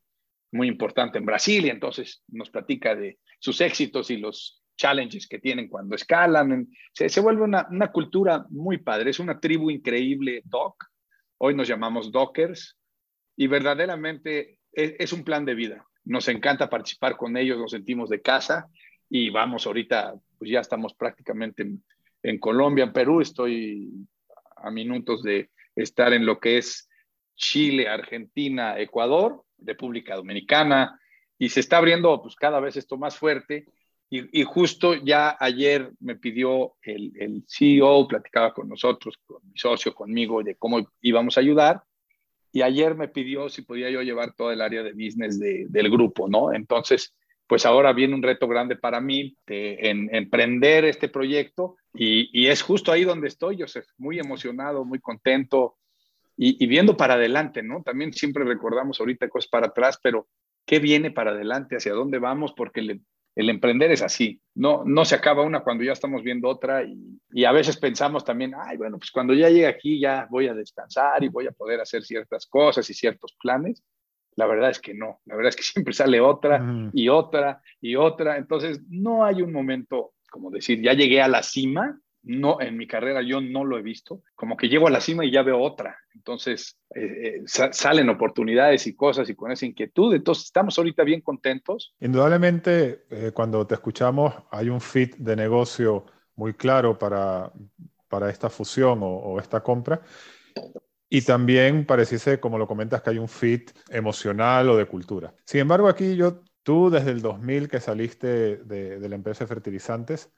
[0.53, 5.39] muy importante en Brasil y entonces nos platica de sus éxitos y los challenges que
[5.39, 6.68] tienen cuando escalan.
[6.93, 10.85] Se, se vuelve una, una, cultura muy padre, es una tribu increíble, Doc.
[11.39, 12.78] Hoy nos llamamos Dockers
[13.37, 15.87] y verdaderamente es, es un plan de vida.
[16.05, 18.68] Nos encanta participar con ellos, nos sentimos de casa
[19.11, 21.85] y vamos ahorita, pues ya estamos prácticamente en,
[22.22, 23.91] en Colombia, en Perú, estoy
[24.57, 26.88] a minutos de estar en lo que es
[27.34, 31.00] Chile, Argentina, Ecuador, República Dominicana,
[31.38, 33.66] y se está abriendo pues cada vez esto más fuerte.
[34.10, 39.92] Y, justo ya ayer me pidió el, el, CEO, platicaba con nosotros, con mi socio,
[39.92, 41.82] conmigo, de cómo íbamos a ayudar.
[42.52, 45.90] Y ayer me pidió si podía yo llevar todo el área de business de, del
[45.90, 46.52] grupo, ¿no?
[46.52, 47.12] Entonces,
[47.48, 52.49] pues ahora viene un reto grande para mí de, en emprender este proyecto y, y,
[52.49, 55.76] es justo ahí donde estoy, Joseph, muy emocionado, muy contento
[56.36, 57.82] y, y, viendo para adelante, ¿no?
[57.82, 60.26] También siempre recordamos ahorita cosas para atrás, pero
[60.66, 61.76] ¿qué viene para adelante?
[61.76, 62.53] ¿Hacia dónde vamos?
[62.53, 63.01] Porque le,
[63.36, 67.18] el emprender es así, no, no se acaba una cuando ya estamos viendo otra y,
[67.32, 70.55] y, a veces pensamos también, ay, bueno, pues cuando ya llegue aquí ya voy a
[70.55, 73.82] descansar y voy a poder hacer ciertas cosas y ciertos planes.
[74.36, 77.97] La verdad es que no, la verdad es que siempre sale otra y otra y
[77.97, 78.36] otra.
[78.36, 82.89] Entonces, no hay un momento como decir, ya llegué a la cima, no, en mi
[82.89, 85.61] carrera yo no lo he visto, como que llego a la cima y ya veo
[85.61, 85.97] otra.
[86.12, 90.12] Entonces, eh, eh, salen oportunidades y cosas y con esa inquietud.
[90.12, 91.95] Entonces, estamos ahorita bien contentos.
[92.01, 96.05] Indudablemente, eh, cuando te escuchamos, hay un fit de negocio
[96.35, 97.53] muy claro para,
[98.09, 100.03] para esta fusión o, o esta compra.
[101.09, 105.32] Y también pareciese, como lo comentas, que hay un fit emocional o de cultura.
[105.45, 110.32] Sin embargo, aquí yo, tú desde el 2000 que saliste de, la empresa de fertilizantes,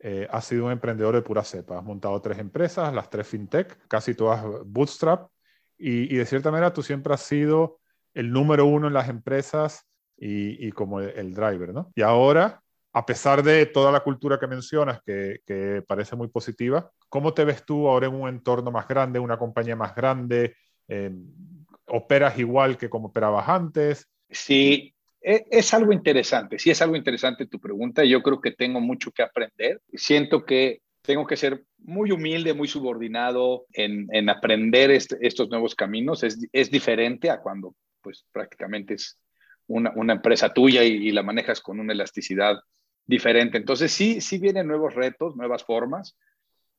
[0.00, 1.78] eh, has sido un emprendedor de pura cepa.
[1.78, 5.30] Has montado tres empresas, las tres fintech, casi todas bootstrap.
[5.78, 7.78] Y, de cierta manera tú siempre has sido
[8.12, 11.92] el número uno en las empresas y, como el, driver, ¿no?
[11.94, 12.60] Y ahora,
[12.92, 17.44] a pesar de toda la cultura que mencionas, que, que, parece muy positiva, ¿cómo te
[17.44, 20.56] ves tú ahora en un entorno más grande, una compañía más grande?
[20.88, 21.12] Eh,
[21.86, 24.08] ¿Operas igual que como operabas antes?
[24.28, 24.92] Sí,
[25.28, 28.02] e, es algo interesante, sí es algo interesante tu pregunta.
[28.02, 29.82] Yo creo que tengo mucho que aprender.
[29.92, 36.22] Siento que tengo que ser muy humilde, muy subordinado en, en aprender estos nuevos caminos.
[36.22, 39.18] Es, es, diferente a cuando pues prácticamente es
[39.66, 42.56] una, una empresa tuya y, y, la manejas con una elasticidad
[43.04, 43.58] diferente.
[43.58, 46.16] Entonces sí, sí vienen nuevos retos, nuevas formas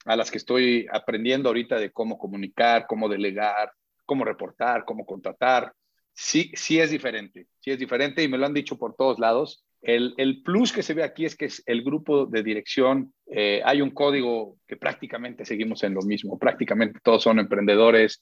[0.06, 3.72] a las que estoy aprendiendo ahorita de cómo comunicar, cómo delegar,
[4.08, 5.72] cómo reportar, cómo contratar
[6.20, 9.66] sí, sí es diferente, sí es diferente y me lo han dicho por todos lados.
[9.82, 13.62] El, el plus que se ve aquí es que es el grupo de dirección, eh,
[13.64, 18.22] hay un código que prácticamente seguimos en lo mismo, prácticamente todos son emprendedores,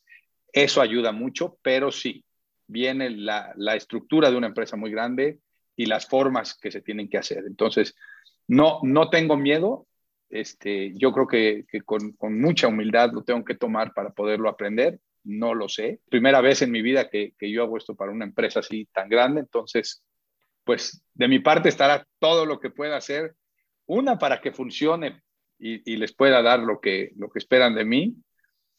[0.54, 2.24] eso ayuda mucho, pero sí,
[2.68, 5.40] viene la, la estructura de una empresa muy grande
[5.76, 7.46] y las formas que se tienen que hacer.
[7.48, 7.96] Entonces,
[8.48, 9.88] no, no tengo miedo,
[10.30, 14.50] este, yo creo que, que con, con, mucha humildad lo tengo que tomar para poderlo
[14.50, 16.00] aprender no lo sé.
[16.10, 19.10] Primera vez en mi vida que, que, yo hago esto para una empresa así tan
[19.10, 20.04] grande, entonces,
[20.64, 23.36] pues de mi parte estará todo lo que pueda hacer,
[23.86, 25.22] una para que funcione
[25.60, 28.16] y, y les pueda dar lo que, lo que esperan de mí,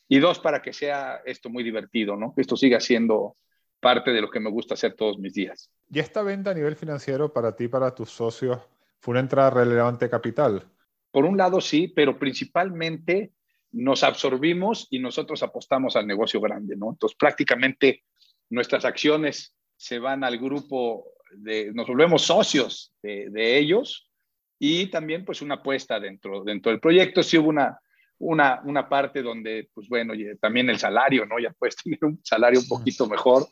[0.08, 2.34] y dos para que sea esto muy divertido, ¿no?
[2.34, 3.36] Que esto siga siendo
[3.78, 5.70] parte de lo que me gusta hacer todos mis días.
[5.90, 8.58] ¿Y esta venta a nivel financiero para ti, para tus socios,
[9.00, 10.66] fue una entrada relevante capital?
[11.10, 13.32] Por un lado sí, pero principalmente
[13.72, 16.90] nos absorbimos y nosotros apostamos al negocio grande, ¿no?
[16.90, 18.04] Entonces prácticamente
[18.50, 24.10] nuestras acciones se van al grupo de, nos volvemos socios de, de ellos
[24.58, 27.22] y también pues una apuesta dentro, dentro del proyecto.
[27.22, 27.78] Sí hubo una,
[28.18, 31.38] una, una parte donde, pues bueno, también el salario, ¿no?
[31.38, 33.46] Ya puedes tener un salario un poquito mejor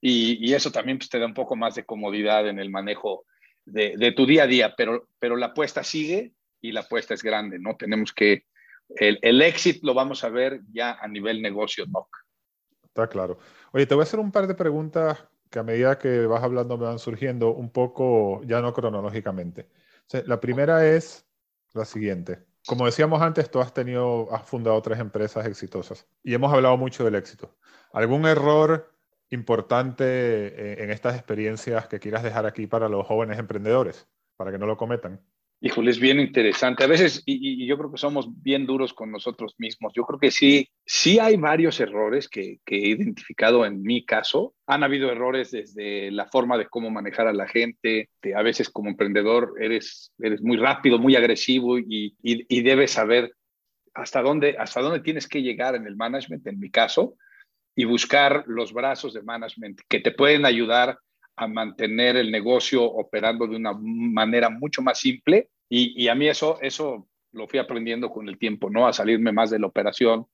[0.00, 3.24] y, y eso también pues, te da un poco más de comodidad en el manejo
[3.64, 7.22] de, de, tu día a día, pero, pero la apuesta sigue y la apuesta es
[7.22, 7.76] grande, ¿no?
[7.76, 8.44] Tenemos que
[8.96, 11.84] el, éxito lo vamos a ver ya a nivel negocio.
[12.82, 13.38] Está claro.
[13.72, 15.18] Oye, te voy a hacer un par de preguntas
[15.50, 19.68] que a medida que vas hablando me van surgiendo un poco, ya no cronológicamente.
[20.26, 21.26] La primera es
[21.72, 22.44] la siguiente.
[22.66, 27.04] Como decíamos antes, tú has tenido, has fundado tres empresas exitosas y hemos hablado mucho
[27.04, 27.56] del éxito.
[27.92, 28.92] ¿Algún error
[29.30, 34.66] importante en estas experiencias que quieras dejar aquí para los jóvenes emprendedores, para que no
[34.66, 35.20] lo cometan?
[35.62, 36.84] Híjole, es bien interesante.
[36.84, 39.92] A veces, y, yo creo que somos bien duros con nosotros mismos.
[39.94, 44.54] Yo creo que sí, sí hay varios errores que, he identificado en mi caso.
[44.66, 48.08] Han habido errores desde la forma de cómo manejar a la gente.
[48.34, 53.34] a veces como emprendedor eres, eres muy rápido, muy agresivo y, y, debes saber
[53.92, 57.16] hasta dónde, hasta dónde tienes que llegar en el management, en mi caso,
[57.76, 60.98] y buscar los brazos de management que te pueden ayudar
[61.36, 65.48] a mantener el negocio operando de una manera mucho más simple.
[65.68, 68.86] Y, a mí eso, eso lo fui aprendiendo con el tiempo, ¿no?
[68.86, 70.26] A salirme más de la operación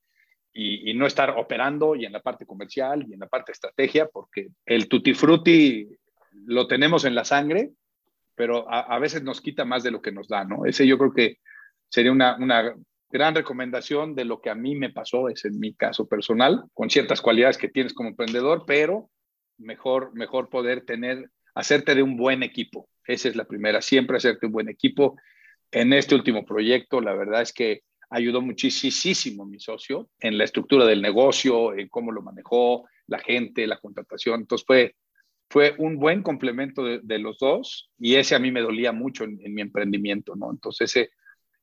[0.52, 4.48] y, no estar operando y en la parte comercial y en la parte estrategia, porque
[4.64, 5.88] el tutti frutti
[6.46, 7.72] lo tenemos en la sangre,
[8.34, 10.64] pero a, veces nos quita más de lo que nos da, ¿no?
[10.64, 11.38] Ese yo creo que
[11.88, 12.74] sería una, una
[13.10, 16.90] gran recomendación de lo que a mí me pasó, es en mi caso personal, con
[16.90, 19.10] ciertas cualidades que tienes como emprendedor, pero
[19.58, 22.88] mejor, mejor poder tener, hacerte de un buen equipo.
[23.06, 25.16] Esa es la primera, siempre hacerte un buen equipo.
[25.70, 30.84] En este último proyecto, la verdad es que ayudó muchísimo mi socio en la estructura
[30.84, 34.40] del negocio, en cómo lo manejó, la gente, la contratación.
[34.40, 34.96] Entonces fue,
[35.48, 39.38] fue un buen complemento de, los dos y ese a mí me dolía mucho en,
[39.54, 40.50] mi emprendimiento, ¿no?
[40.50, 41.10] Entonces ese,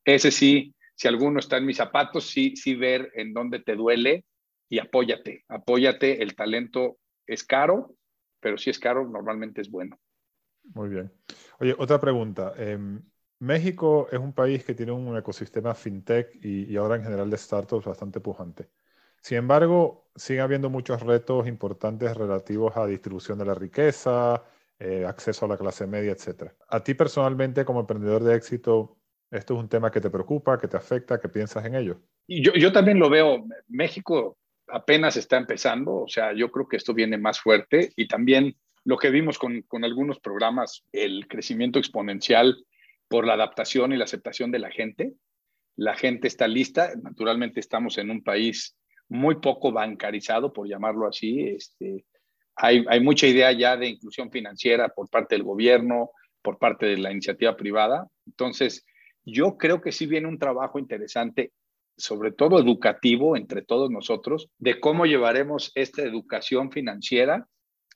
[0.06, 4.26] ese sí, si alguno está en mis zapatos, sí, sí ver en dónde te duele
[4.70, 7.96] y apóyate, apóyate, el talento es caro,
[8.40, 10.00] pero si es caro, normalmente es bueno.
[10.74, 11.12] Muy bien.
[11.60, 12.54] Oye, otra pregunta.
[12.58, 13.02] Em,
[13.40, 17.86] México es un país que tiene un ecosistema fintech y, ahora en general de startups
[17.86, 18.70] bastante pujante.
[19.22, 24.44] Sin embargo, sigue habiendo muchos retos importantes relativos a distribución de la riqueza,
[24.80, 26.54] eh, acceso a la clase media, etc.
[26.70, 28.98] A ti personalmente, como emprendedor de éxito,
[29.32, 32.02] ¿esto es un tema que te preocupa, que te afecta, que piensas en ello?
[32.28, 33.46] Yo, yo también lo veo.
[33.68, 34.38] México
[34.74, 38.98] apenas está empezando, o sea, yo creo que esto viene más fuerte y también lo
[38.98, 42.58] que vimos con, algunos programas, el crecimiento exponencial
[43.08, 45.14] por la adaptación y la aceptación de la gente.
[45.76, 48.76] La gente está lista, naturalmente estamos en un país
[49.08, 51.48] muy poco bancarizado, por llamarlo así.
[51.50, 52.06] Este,
[52.56, 56.10] hay, hay mucha idea ya de inclusión financiera por parte del gobierno,
[56.42, 58.08] por parte de la iniciativa privada.
[58.26, 58.86] Entonces,
[59.24, 61.54] yo creo que sí viene un trabajo interesante
[61.98, 67.48] sobre todo educativo entre todos nosotros, de cómo llevaremos esta educación financiera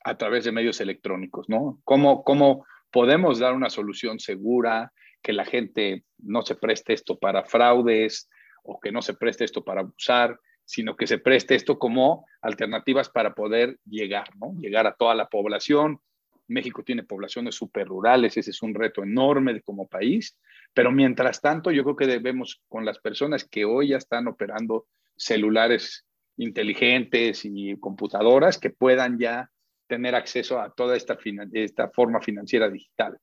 [0.03, 1.79] a través de medios electrónicos, ¿no?
[1.83, 4.91] Cómo, cómo podemos dar una solución segura,
[5.21, 8.29] que la gente no se preste esto para fraudes
[8.63, 13.09] o que no se preste esto para abusar, sino que se preste esto como alternativas
[13.09, 14.53] para poder llegar, ¿no?
[14.59, 15.99] Llegar a toda la población.
[16.47, 20.37] México tiene poblaciones súper rurales, ese es un reto enorme como país,
[20.73, 24.87] pero mientras tanto, yo creo que debemos, con las personas que hoy ya están operando
[25.15, 26.05] celulares
[26.37, 29.49] inteligentes y computadoras, que puedan ya
[29.87, 31.17] tener acceso a toda esta,
[31.53, 33.17] esta forma financiera digital.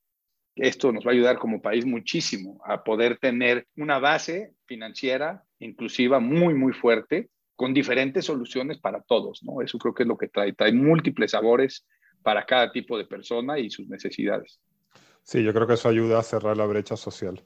[0.57, 6.20] Esto nos va a ayudar como país muchísimo a poder tener una base financiera inclusiva
[6.20, 9.62] muy, muy fuerte, con diferentes soluciones para todos, ¿no?
[9.62, 10.53] Eso creo que es lo que trae.
[10.53, 11.86] Trae múltiples sabores
[12.22, 14.61] para cada tipo de persona y sus necesidades.
[15.25, 17.45] Sí, yo creo que eso ayuda a cerrar la brecha social.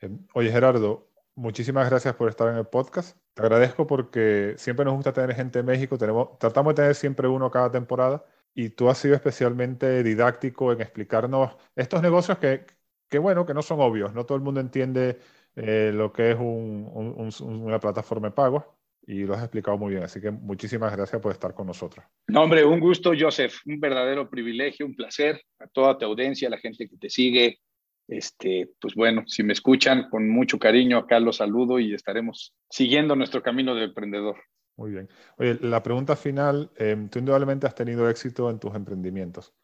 [0.00, 3.18] Eh, oye, Gerardo, muchísimas gracias por estar en el podcast.
[3.34, 5.98] Te agradezco porque siempre nos gusta tener gente en México.
[5.98, 10.80] Tenemos, tratamos de tener siempre uno cada temporada y tú has sido especialmente didáctico en
[10.82, 12.66] explicarnos estos negocios que,
[13.08, 14.14] que bueno, que no son obvios.
[14.14, 15.20] No todo el mundo entiende
[15.56, 18.64] eh, lo que es una plataforma de pagos
[19.06, 20.04] y lo has explicado muy bien.
[20.04, 22.04] Así que muchísimas gracias por estar con nosotros.
[22.28, 23.54] No, hombre, un gusto, Joseph.
[23.66, 27.58] Un verdadero privilegio, un placer a toda tu audiencia, a la gente que te sigue.
[28.06, 33.14] Este, pues bueno, si me escuchan con mucho cariño, acá los saludo y estaremos siguiendo
[33.14, 34.36] nuestro camino de emprendedor.
[34.76, 35.08] Muy bien.
[35.36, 39.54] Oye, la pregunta final, em, tú indudablemente has tenido éxito en tus emprendimientos.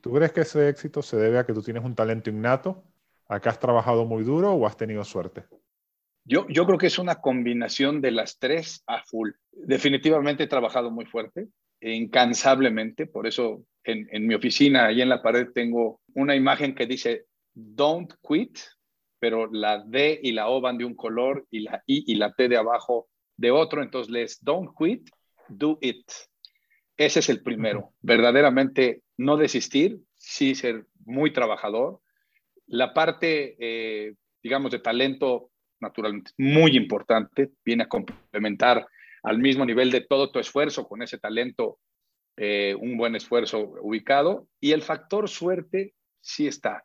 [0.00, 2.84] ¿Tú crees que ese éxito se debe a que tú tienes un talento innato,
[3.28, 5.46] a que has trabajado muy duro o has tenido suerte?
[6.28, 9.30] Yo, yo creo que es una combinación de las tres a full.
[9.52, 11.46] Definitivamente he trabajado muy fuerte,
[11.80, 16.86] incansablemente, por eso en, en mi oficina, ahí en la pared, tengo una imagen que
[16.86, 18.58] dice, don't quit,
[19.20, 22.32] pero la D y la O van de un color y la I y la
[22.32, 25.08] T de abajo de otro, entonces les don't quit,
[25.48, 26.10] do it.
[26.96, 32.00] Ese es el primero, verdaderamente no desistir, sí ser muy trabajador.
[32.66, 35.50] La parte, eh, digamos, de talento
[35.80, 38.86] naturalmente muy importante, viene a complementar
[39.22, 41.78] al mismo nivel de todo tu esfuerzo con ese talento,
[42.36, 44.46] eh, un buen esfuerzo ubicado.
[44.60, 46.84] Y el factor suerte sí está.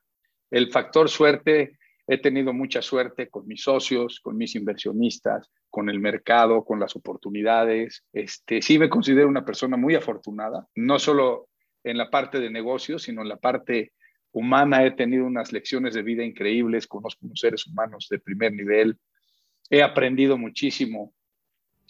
[0.49, 1.77] El factor suerte,
[2.07, 6.95] he tenido mucha suerte con mis socios, con mis inversionistas, con el mercado, con las
[6.95, 8.03] oportunidades.
[8.11, 11.47] Este, sí me considero una persona muy afortunada, no solo
[11.83, 13.93] en la parte de negocios, sino en la parte
[14.31, 18.97] humana, he tenido unas lecciones de vida increíbles, conozco unos seres humanos de primer nivel,
[19.69, 21.13] he aprendido muchísimo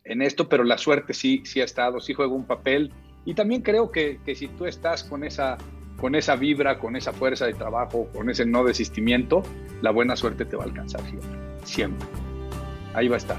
[0.03, 2.91] en esto, pero la suerte sí, sí ha estado, sí juega un papel.
[3.25, 5.57] Y también creo que, que si tú estás con esa,
[5.97, 9.43] con esa vibra, con esa fuerza de trabajo, con ese no desistimiento,
[9.81, 11.29] la buena suerte te va a alcanzar siempre,
[11.63, 12.07] siempre.
[12.93, 13.37] Ahí va a estar.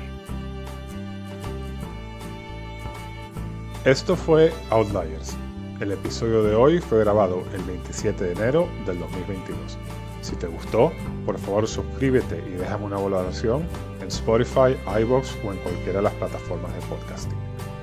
[3.85, 5.37] Esto fue Outliers.
[5.83, 9.77] El episodio de hoy fue grabado el 27 de enero del 2022.
[10.21, 10.93] Si te gustó,
[11.27, 13.67] por favor suscríbete y déjame una valoración
[14.01, 17.37] en Spotify, iBox o en cualquiera de las plataformas de podcasting.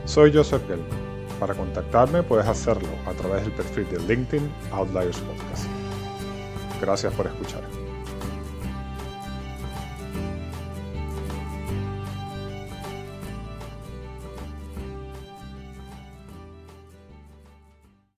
[0.06, 0.88] Soy Joseph Gelman.
[1.42, 5.66] Para contactarme puedes hacerlo a través del perfil de LinkedIn Outliers Podcast.
[6.80, 7.79] Gracias por escuchar.